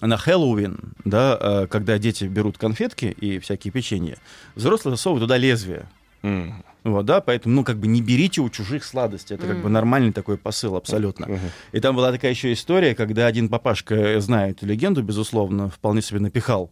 [0.00, 4.16] на Хэллоуин, да, э, когда дети берут конфетки и всякие печенья,
[4.54, 5.88] взрослые засовывают туда лезвие.
[6.22, 6.64] М.
[6.84, 7.04] Вот.
[7.04, 10.38] да, поэтому, ну, как бы не берите у чужих сладости, это как бы нормальный такой
[10.38, 11.38] посыл абсолютно.
[11.72, 16.70] И там была такая еще история, когда один папашка знает легенду, безусловно, вполне себе напихал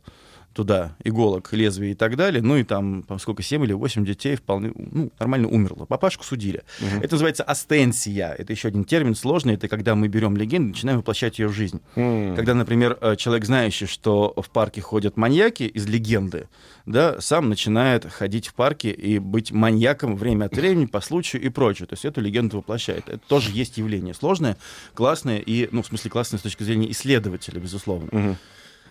[0.57, 2.42] туда иголок, лезвий и так далее.
[2.42, 5.85] Ну и там, там сколько, 7 или 8 детей вполне ну, нормально умерло.
[5.85, 6.62] Папашку судили.
[6.81, 7.05] Угу.
[7.05, 8.35] Это называется астенсия.
[8.37, 9.55] Это еще один термин сложный.
[9.55, 11.81] Это когда мы берем легенду и начинаем воплощать ее в жизнь.
[11.95, 12.37] Mm.
[12.37, 16.49] Когда, например, э, человек, знающий, что в парке ходят маньяки из легенды,
[16.87, 21.51] да, сам начинает ходить в парке и быть маньяком время от времени по случаю и
[21.51, 21.87] прочее.
[21.87, 23.09] То есть эту легенду воплощает.
[23.09, 24.57] Это тоже есть явление сложное,
[24.95, 28.09] классное и, ну, в смысле, классное с точки зрения исследователя, безусловно.
[28.11, 28.37] Угу.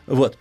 [0.08, 0.38] Вот.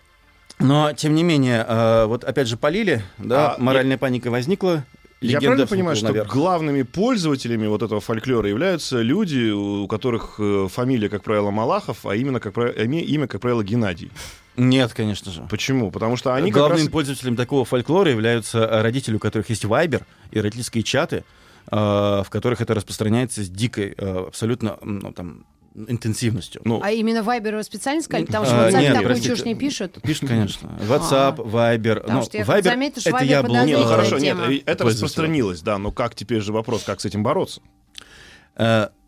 [0.58, 3.98] Но, тем не менее, э, вот опять же полили, да, а, моральная я...
[3.98, 4.84] паника возникла.
[5.20, 6.32] Я правильно понимаю, что наверх.
[6.32, 12.14] главными пользователями вот этого фольклора являются люди, у которых э, фамилия, как правило, Малахов, а
[12.14, 14.10] именно, как правило, имя, как правило, Геннадий?
[14.56, 15.46] Нет, конечно же.
[15.50, 15.90] Почему?
[15.90, 16.88] Потому что они Главным раз...
[16.88, 21.24] пользователем такого фольклора являются родители, у которых есть вайбер и родительские чаты,
[21.70, 26.62] э, в которых это распространяется с дикой, абсолютно ну, там, интенсивностью.
[26.64, 28.26] Ну, а именно Viber специально сказали?
[28.26, 29.98] Потому что в WhatsApp нет, такую простите, чушь не пишут.
[30.02, 30.66] Пишут, конечно.
[30.88, 32.00] WhatsApp, Viber.
[32.00, 33.64] Потому ну, что я Viber, заметил, что это Viber я был...
[33.64, 37.22] Не, ну хорошо, нет, это распространилось, да, но как теперь же вопрос, как с этим
[37.22, 37.60] бороться?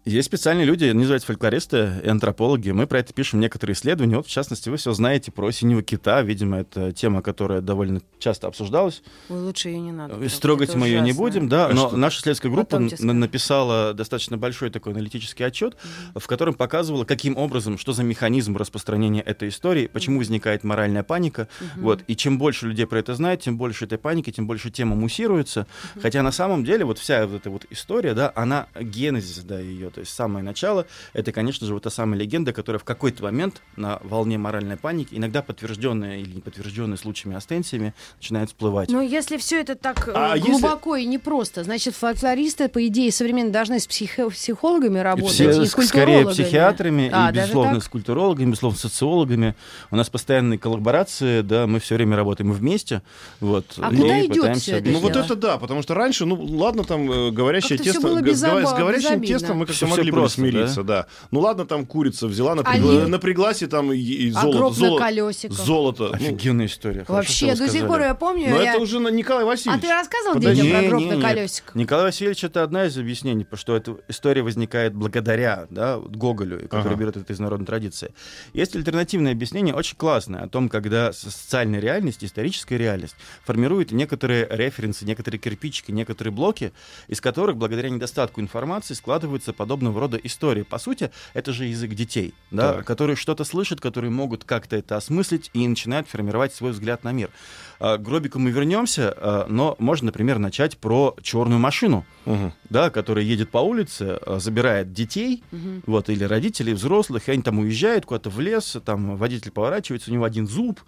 [0.06, 2.70] Есть специальные люди, они называются фольклористы и антропологи.
[2.70, 4.14] Мы про это пишем некоторые исследования.
[4.18, 6.22] Вот, в частности, вы все знаете про синего кита.
[6.22, 9.02] Видимо, это тема, которая довольно часто обсуждалась.
[9.28, 10.28] Ой, лучше ее не надо.
[10.28, 11.66] Строгать мы ее не будем, да.
[11.66, 11.96] А но что?
[11.96, 16.20] наша исследовательская группа написала достаточно большой такой аналитический отчет, mm-hmm.
[16.20, 20.18] в котором показывала, каким образом, что за механизм распространения этой истории, почему mm-hmm.
[20.18, 21.48] возникает моральная паника.
[21.58, 21.80] Mm-hmm.
[21.80, 22.04] Вот.
[22.06, 25.66] И чем больше людей про это знает, тем больше этой паники, тем больше тема муссируется.
[25.66, 26.00] Mm-hmm.
[26.00, 29.90] Хотя на самом деле вот вся вот эта вот история, да, она генезис, да, ее
[29.96, 33.62] то есть самое начало, это, конечно же, вот та самая легенда, которая в какой-то момент
[33.76, 38.90] на волне моральной паники, иногда подтвержденная или не подтвержденная случаями астенсиями, начинает всплывать.
[38.90, 41.08] Но если все это так а глубоко если...
[41.08, 45.86] и непросто, значит, фольклористы, по идее, современно должны с психо- психологами работать Все, и с
[45.86, 49.54] Скорее психиатрами, а, и, безусловно, с культурологами, безусловно, социологами.
[49.90, 53.00] У нас постоянные коллаборации, да, мы все время работаем вместе.
[53.40, 54.90] Вот, а куда идет все это?
[54.90, 59.22] Ну вот это да, потому что раньше, ну ладно, там э, говорящее тесто, с говорящим
[59.22, 61.02] тестом мы как-то могли бы смириться, да.
[61.02, 61.06] да.
[61.30, 63.10] Ну ладно, там курица взяла, напрягла, Они...
[63.10, 64.74] напряглась, и там и, и золото.
[64.74, 65.34] Золото.
[65.50, 66.10] золото.
[66.12, 67.04] Офигенная история.
[67.08, 68.50] Вообще, до сих пор я помню.
[68.50, 68.74] Но я...
[68.74, 69.78] это уже Николай Васильевич.
[69.78, 70.62] А ты рассказывал Подожди.
[70.62, 71.74] детям про гроб на колесиках?
[71.74, 76.94] Николай Васильевич это одна из объяснений, что эта история возникает благодаря да, Гоголю, который ага.
[76.94, 78.12] берет это из народной традиции.
[78.52, 85.04] Есть альтернативное объяснение, очень классное, о том, когда социальная реальность, историческая реальность формирует некоторые референсы,
[85.04, 86.72] некоторые кирпичики, некоторые блоки,
[87.08, 90.62] из которых благодаря недостатку информации складываются подобного рода истории.
[90.62, 95.50] По сути, это же язык детей, да, которые что-то слышат, которые могут как-то это осмыслить
[95.52, 97.30] и начинают формировать свой взгляд на мир.
[97.78, 102.52] А, к гробику мы вернемся, а, но можно, например, начать про черную машину, угу.
[102.70, 105.82] да, которая едет по улице, а, забирает детей, угу.
[105.86, 110.14] вот, или родителей, взрослых, и они там уезжают куда-то в лес, там водитель поворачивается, у
[110.14, 110.80] него один зуб,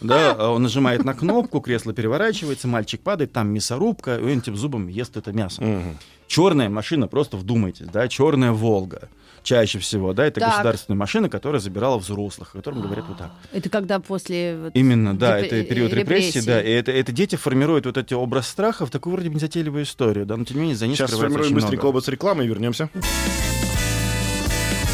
[0.00, 4.88] да, он нажимает на кнопку, кресло переворачивается, мальчик падает, там мясорубка, и он этим зубом
[4.88, 5.62] ест это мясо.
[5.62, 5.96] Угу.
[6.26, 9.08] Черная машина, просто вдумайтесь, да, черная Волга
[9.44, 10.50] чаще всего, да, это так.
[10.50, 13.30] государственная машина, которая забирала взрослых, о котором говорят вот так.
[13.52, 14.56] Это когда после...
[14.56, 15.52] Вот, Именно, да, реп...
[15.52, 19.12] это период репрессий, да, и это, это дети формируют вот эти образ страха в такую
[19.12, 22.08] вроде бы незатейливую историю, да, но тем не менее за ней Сейчас сформируем быстренько образ
[22.08, 22.88] рекламы и вернемся.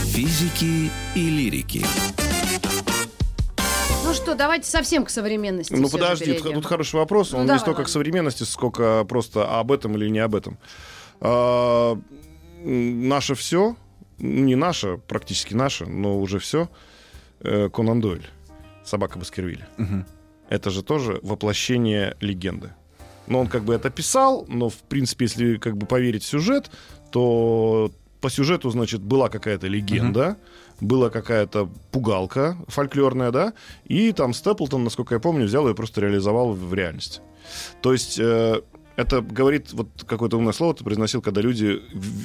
[0.06, 1.86] Физики и лирики.
[4.04, 5.72] Ну что, давайте совсем к современности.
[5.72, 7.30] Ну подожди, тут, тут хороший вопрос.
[7.30, 7.84] Ну, Он давай, не столько ладно.
[7.84, 10.58] к современности, сколько просто об этом или не об этом.
[11.20, 11.98] А,
[12.64, 13.76] наше все
[14.20, 16.68] не наша, практически наша, но уже все,
[17.40, 18.26] э, Конан Дойль,
[18.84, 19.68] «Собака Баскервилля».
[19.78, 20.04] Угу.
[20.50, 22.72] Это же тоже воплощение легенды.
[23.26, 26.70] Но он как бы это писал, но, в принципе, если как бы поверить в сюжет,
[27.10, 30.36] то по сюжету, значит, была какая-то легенда,
[30.80, 30.86] угу.
[30.86, 33.52] была какая-то пугалка фольклорная, да,
[33.84, 37.22] и там Степлтон, насколько я помню, взял и просто реализовал в реальность.
[37.80, 38.60] То есть э,
[38.96, 41.80] это говорит, вот какое-то умное слово ты произносил, когда люди...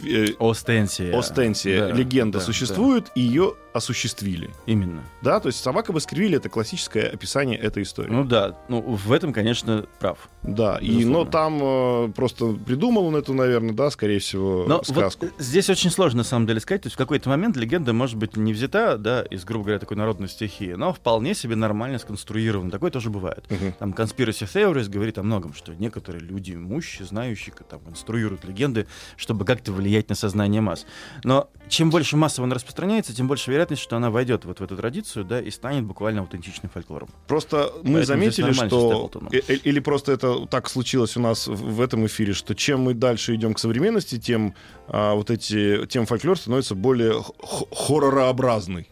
[0.08, 1.18] Э, Остенсия.
[1.18, 1.88] Остенсия.
[1.88, 3.12] Да, легенда да, существует, да.
[3.16, 4.50] и ее осуществили.
[4.66, 5.04] Именно.
[5.22, 8.10] Да, то есть собака Баскервилля это классическое описание этой истории.
[8.10, 10.30] Ну да, ну в этом, конечно, прав.
[10.44, 15.26] Да, и, но там э, просто придумал он эту, наверное, да, скорее всего, но сказку.
[15.26, 16.84] Вот здесь очень сложно, на самом деле, сказать.
[16.84, 19.98] То есть в какой-то момент легенда может быть не взята, да, из, грубо говоря, такой
[19.98, 22.72] народной стихии, но вполне себе нормально сконструирована.
[22.72, 23.46] Такое тоже бывает.
[23.50, 23.74] Угу.
[23.80, 29.44] Там Conspiracy Theories говорит о многом, что некоторые люди имущие, знающие, там, конструируют легенды, чтобы
[29.44, 30.86] как-то влиять на сознание масс.
[31.24, 34.78] Но чем больше массово она распространяется, тем больше вероятность, что она войдет вот в эту
[34.78, 37.10] традицию, да, и станет буквально аутентичным фольклором.
[37.28, 39.10] Просто мы Поэтому заметили, что...
[39.32, 42.94] э- э- Или просто это так случилось у нас в этом эфире, что чем мы
[42.94, 44.54] дальше идем к современности, тем
[44.88, 45.86] а, вот эти...
[45.88, 47.24] тем фольклор становится более
[47.72, 48.88] хорророобразный.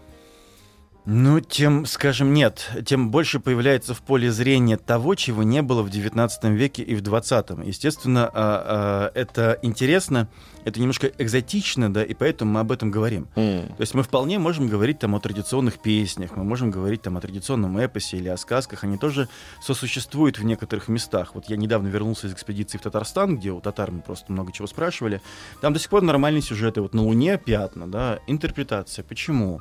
[1.06, 5.90] Ну, тем, скажем, нет, тем больше появляется в поле зрения того, чего не было в
[5.90, 10.30] 19 веке и в 20 Естественно, а, а, это интересно,
[10.64, 13.28] это немножко экзотично, да, и поэтому мы об этом говорим.
[13.36, 17.22] То есть мы вполне можем говорить там о традиционных песнях, мы можем говорить там о
[17.22, 19.28] традиционном эпосе или о сказках, они тоже
[19.62, 21.36] сосуществуют в некоторых местах.
[21.36, 24.68] Вот я недавно вернулся из экспедиции в Татарстан, где у татар мы просто много чего
[24.68, 25.22] спрашивали.
[25.60, 26.82] Там до сих пор нормальные сюжеты.
[26.82, 29.04] Вот на Луне пятна, да, интерпретация.
[29.04, 29.60] Почему?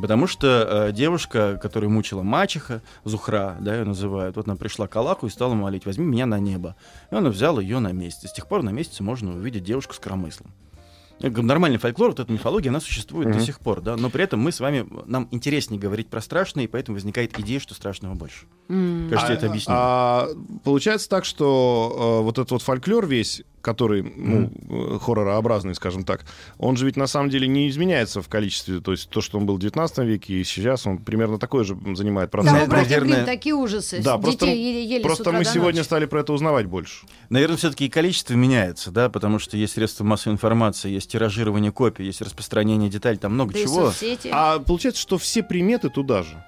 [0.00, 4.96] Потому что э, девушка, которую мучила мачеха, Зухра, да, ее называют, вот она пришла к
[4.96, 6.76] Аллаху и стала молить, возьми меня на небо.
[7.10, 8.24] И он взял ее на месяц.
[8.24, 10.50] И с тех пор на месяце можно увидеть девушку с коромыслом.
[11.22, 13.44] Я говорю, Нормальный фольклор, вот эта мифология, она существует до Мгм.
[13.44, 16.66] сих пор, да, но при этом мы с вами, нам интереснее говорить про страшное, и
[16.66, 18.46] поэтому возникает идея, что страшного больше.
[18.70, 19.08] М.
[19.10, 19.78] Кажется, А- это объяснимо.
[19.78, 20.28] А,
[20.64, 26.24] получается так, что э, вот этот вот фольклор весь, который, ну, э, хорророобразный, скажем так,
[26.58, 28.80] он же ведь на самом деле не изменяется в количестве.
[28.80, 31.76] То есть то, что он был в 19 веке, и сейчас он примерно такой же
[31.94, 32.66] занимает процент.
[32.66, 34.00] у братьев наверное- такие ужасы.
[34.02, 35.86] Да, просто, еле, еле с просто утра мы до сегодня ночи.
[35.86, 37.06] стали про это узнавать больше.
[37.28, 42.04] Наверное, все-таки и количество меняется, да, потому что есть средства массовой информации, есть тиражирование копий,
[42.04, 43.92] есть распространение деталей, там много Да чего.
[44.32, 46.42] А получается, что все приметы туда же.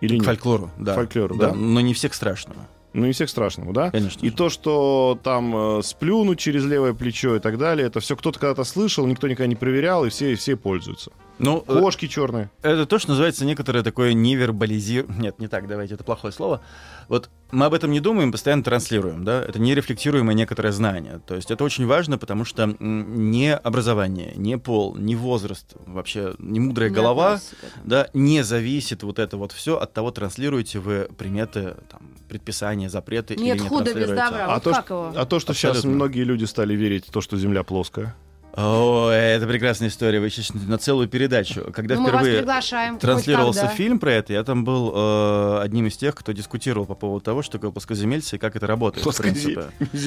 [0.00, 0.24] Или К нет?
[0.24, 0.92] фольклору, да.
[0.92, 1.54] К фольклору, да.
[1.54, 3.90] Но не всех страшного, Ну, не всех страшного, да?
[3.90, 4.24] конечно.
[4.24, 4.36] И же.
[4.36, 8.64] то, что там э, сплюнуть через левое плечо и так далее, это все кто-то когда-то
[8.64, 11.10] слышал, никто никогда не проверял, и все, и все пользуются.
[11.42, 12.50] Ну, э, Кошки черные.
[12.62, 15.22] Это то, что называется некоторое такое невербализирование.
[15.22, 16.62] Нет, не так, давайте, это плохое слово.
[17.08, 21.20] Вот мы об этом не думаем, постоянно транслируем, да, это нерефлектируемое некоторое знание.
[21.26, 26.60] То есть это очень важно, потому что не образование, не пол, не возраст, вообще не
[26.60, 27.40] мудрая Не голова,
[27.84, 33.34] да, не зависит вот это вот все от того, транслируете вы приметы, там, предписания, запреты
[33.34, 34.46] Нет или не худа без добра.
[34.46, 35.12] А вот то, как что- его?
[35.20, 35.96] а то, что сейчас Абсолютно.
[35.96, 38.14] многие люди стали верить в то, что Земля плоская.
[38.54, 41.72] О, это прекрасная история, вы сейчас на целую передачу.
[41.72, 45.96] Когда Ну, мы вас впервые транслировался фильм про это, я там был э, одним из
[45.96, 49.06] тех, кто дискутировал по поводу того, что такое плоскоземельцы и как это работает.
[49.06, 49.64] в принципе.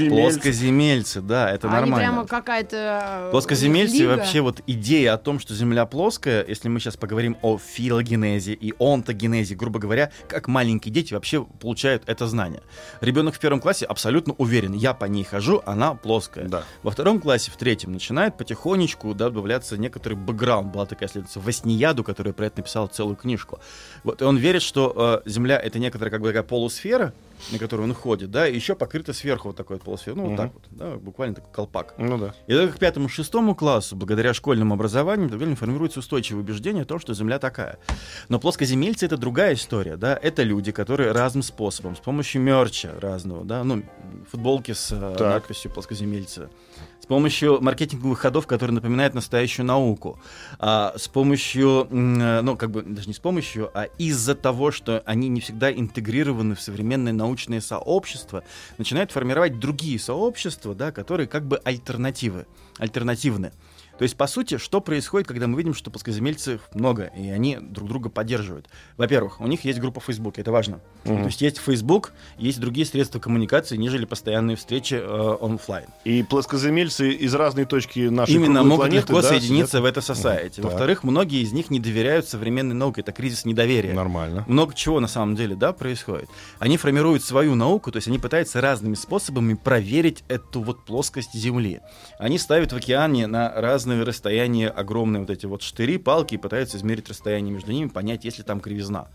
[0.09, 1.97] Плоскоземельцы, да, это Они нормально.
[1.97, 3.25] прямо какая-то...
[3.27, 4.09] э, Плоскоземельцы лига.
[4.15, 8.73] вообще вот идея о том, что Земля плоская, если мы сейчас поговорим о филогенезе и
[8.79, 12.61] онтогенезе, грубо говоря, как маленькие дети вообще получают это знание.
[13.01, 16.47] Ребенок в первом классе абсолютно уверен, я по ней хожу, она плоская.
[16.47, 16.63] Да.
[16.83, 20.71] Во втором классе, в третьем, начинает потихонечку да, добавляться некоторый бэкграунд.
[20.71, 23.59] Была такая исследовательница Васнияду, которая про это написала целую книжку.
[24.03, 27.13] Вот, и он верит, что э, Земля— это некоторая как бы такая полусфера,
[27.51, 30.29] на которую он ходит, да, и еще покрыта сверху вот такой вот полусфера, ну, вот
[30.29, 30.38] Мгм.
[30.38, 31.93] так вот, да, буквально такой колпак.
[31.97, 32.33] Ну да.
[32.47, 37.13] И только к пятому-шестому классу, благодаря школьному образованию, довольно формируется устойчивое убеждение о том, что
[37.13, 37.77] Земля такая.
[38.29, 43.43] Но плоскоземельцы— это другая история, да, это люди, которые разным способом, с помощью мерча разного,
[43.43, 43.83] да, ну,
[44.31, 45.19] футболки с э, Так.
[45.19, 46.49] надписью «плоскоземельцы»,
[47.06, 50.20] с помощью маркетинговых ходов, которые напоминают настоящую науку,
[50.58, 55.03] а, с помощью, э, ну, как бы, даже не с помощью, а из-за того, что
[55.06, 58.43] они не всегда интегрированы в современное научное сообщество,
[58.80, 62.47] начинают формировать другие сообщества, да, которые как бы альтернативы,
[62.80, 63.51] альтернативны.
[63.97, 67.87] То есть, по сути, что происходит, когда мы видим, что плоскоземельцев много, и они друг
[67.87, 68.67] друга поддерживают?
[68.97, 70.81] Во-первых, у них есть группа в Фейсбуке, это важно.
[71.05, 71.21] Мгм.
[71.21, 75.85] То есть есть Facebook, есть другие средства коммуникации, нежели постоянные встречи э, онлайн.
[76.03, 79.83] И плоскоземельцы из разной точки нашей Именно могут планеты, легко да, соединиться сидят?
[79.83, 80.61] в это society.
[80.61, 83.93] Во-вторых, многие из них не доверяют современной науке, это кризис недоверия.
[83.93, 84.43] Нормально.
[84.47, 86.29] Много чего на самом деле, да, происходит.
[86.59, 91.79] Они формируют свою науку, то есть они пытаются разными способами проверить эту вот плоскость Земли.
[92.19, 96.77] Они ставят в океане на разные расстояния огромные вот эти вот штыри, палки и пытаются
[96.77, 99.07] измерить расстояние между ними, понять, есть ли там кривизна.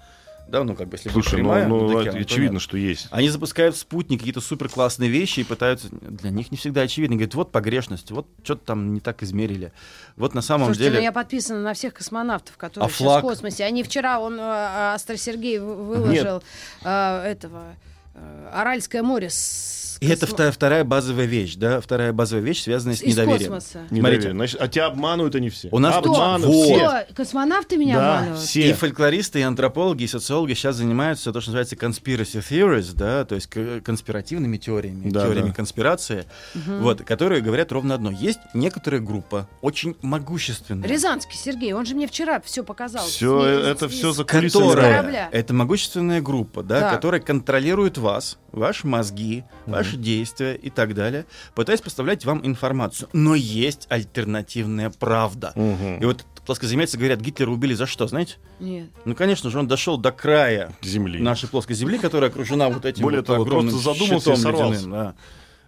[0.49, 2.63] Да, ну как бы, если Слушай, ну, прямая ну, океаном, то очевидно, нет.
[2.63, 3.07] что есть.
[3.13, 5.89] Они запускают в спутник какие-то супер классные вещи и пытаются.
[5.93, 7.15] Для них не всегда очевидно.
[7.15, 9.73] Говорят, вот погрешность, вот что-то там не так измерили.
[10.17, 11.05] Вот на самом Слушайте, ну деле.
[11.05, 13.25] я подписана на всех космонавтов, которые А сейчас флаг?
[13.25, 13.65] в космосе.
[13.65, 16.43] Они вчера, он, э, Астро Сергей вы- выложил
[16.83, 17.77] э, этого
[18.15, 22.97] э, Аральское море с И это вторая, вторая базовая вещь, да, вторая базовая вещь, связанная
[22.97, 23.53] с из недоверием.
[23.53, 23.81] космоса.
[23.91, 24.01] Недоверие.
[24.23, 24.33] Смотрите.
[24.33, 25.69] Значит, а тебя обманывают они все.
[25.73, 26.13] У нас Кто?
[26.15, 26.67] обманывают Вот.
[27.07, 27.15] все.
[27.15, 28.41] Космонавты меня Да, обманывают?
[28.43, 28.71] все.
[28.71, 33.35] И фольклористы, и антропологи, и социологи сейчас занимаются то, что называется conspiracy theories, да, то
[33.35, 33.49] есть
[33.85, 35.55] конспиративными теориями, Да, теориями да.
[35.55, 36.25] конспирации,
[36.55, 38.11] вот, которые говорят ровно одно.
[38.11, 43.05] Есть некоторая группа, очень могущественная, Рязанский Сергей, он же мне вчера все показал.
[43.07, 46.93] Всё, С- это с- за которая, это могущественная группа, да, Так.
[46.95, 53.09] которая контролирует вас, ваши мозги, ваши ваши действия и так далее, пытаясь поставлять вам информацию.
[53.13, 55.53] Но есть альтернативная правда.
[55.55, 55.99] Мгм.
[56.01, 58.37] И вот плоскоземельцы говорят, Гитлера убили за что, знаете?
[58.59, 58.89] Нет.
[59.05, 61.21] Ну, конечно же, он дошел до края Земли.
[61.21, 64.37] нашей плоской земли, которая окружена вот этим Более вот того, огромным просто задумался и щитом
[64.37, 64.75] сорвался.
[64.75, 65.15] ледяным, да.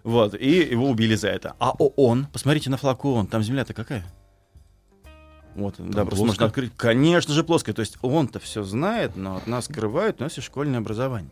[0.03, 1.55] Вот, и его убили за это.
[1.59, 4.03] А ООН, посмотрите на флаг ООН, там земля-то какая?
[5.55, 6.71] Вот, да, просто можно открыть.
[6.75, 7.75] Конечно же, плоская.
[7.75, 11.29] То есть ООН-то все знает, но от нас скрывают, у нас есть школьное образование.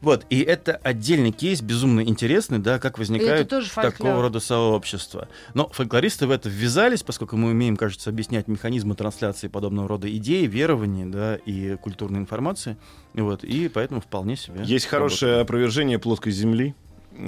[0.00, 5.28] Вот, и это отдельный кейс, безумно интересный, да, как возникают такого рода сообщества.
[5.54, 10.46] Но фольклористы в это ввязались, поскольку мы умеем, кажется, объяснять механизмы трансляции подобного рода идей,
[10.46, 12.76] верований, да, и культурной информации.
[13.14, 14.60] Вот, и поэтому вполне себе.
[14.60, 14.90] Есть работает.
[14.90, 16.74] хорошее опровержение плоской земли.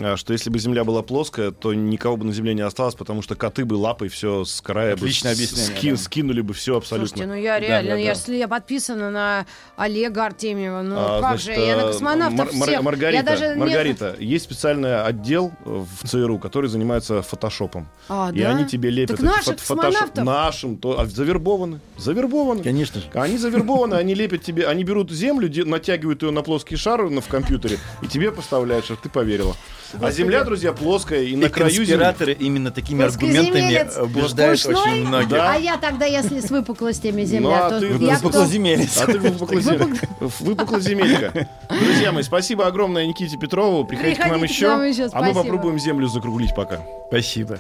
[0.01, 3.23] А, Что если бы земля была плоская, то никого бы на земле не осталось, потому
[3.23, 5.97] что коты бы лапой все с края бы Отличное объяснение, ски- да.
[5.97, 7.09] скинули бы все абсолютно.
[7.09, 8.01] Слушайте, ну я реально, да, да.
[8.01, 12.39] если я подписана на Олега Артемьева, ну А, как значит, же, я на э, космонавтов
[12.39, 12.83] Мар- Мар- всех.
[12.83, 17.89] Маргарита, я даже не- Маргарита, есть специальный отдел в ЦРУ, который занимается фотошопом.
[18.09, 18.51] А, И да?
[18.51, 20.25] они тебе лепят Так эти наших фот- фотошоп- космонавтов?
[20.25, 21.81] Нашим, то, а завербованы.
[21.99, 22.63] Завербованы.
[22.63, 23.07] Конечно же.
[23.15, 27.79] Они завербованы, они лепят тебе, они берут землю, натягивают ее на плоский шар в компьютере,
[28.03, 29.57] и тебе поставляют, чтобы ты поверила.
[30.01, 31.87] А земля, друзья, плоская, и И на краю земли.
[31.87, 33.97] конспираторы именно такими аргументами Плоскоземелец.
[33.99, 35.29] убеждают очень многих.
[35.31, 35.55] Да.
[35.55, 38.29] А я тогда, если с выпуклостями земля, Ну, а то ты я кто?
[38.29, 38.97] Выпуклоземелец.
[38.99, 40.09] А ты выпукла земелька.
[40.21, 41.49] Выпукла земелька.
[41.69, 43.85] Друзья мои, спасибо огромное Никите Петрову.
[43.85, 44.69] Приходите, к нам еще.
[44.69, 46.81] нам еще, а мы попробуем землю закруглить пока.
[47.09, 47.59] Спасибо.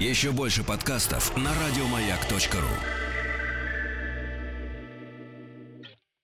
[0.00, 3.03] Еще больше подкастов на радиомаяк.ру.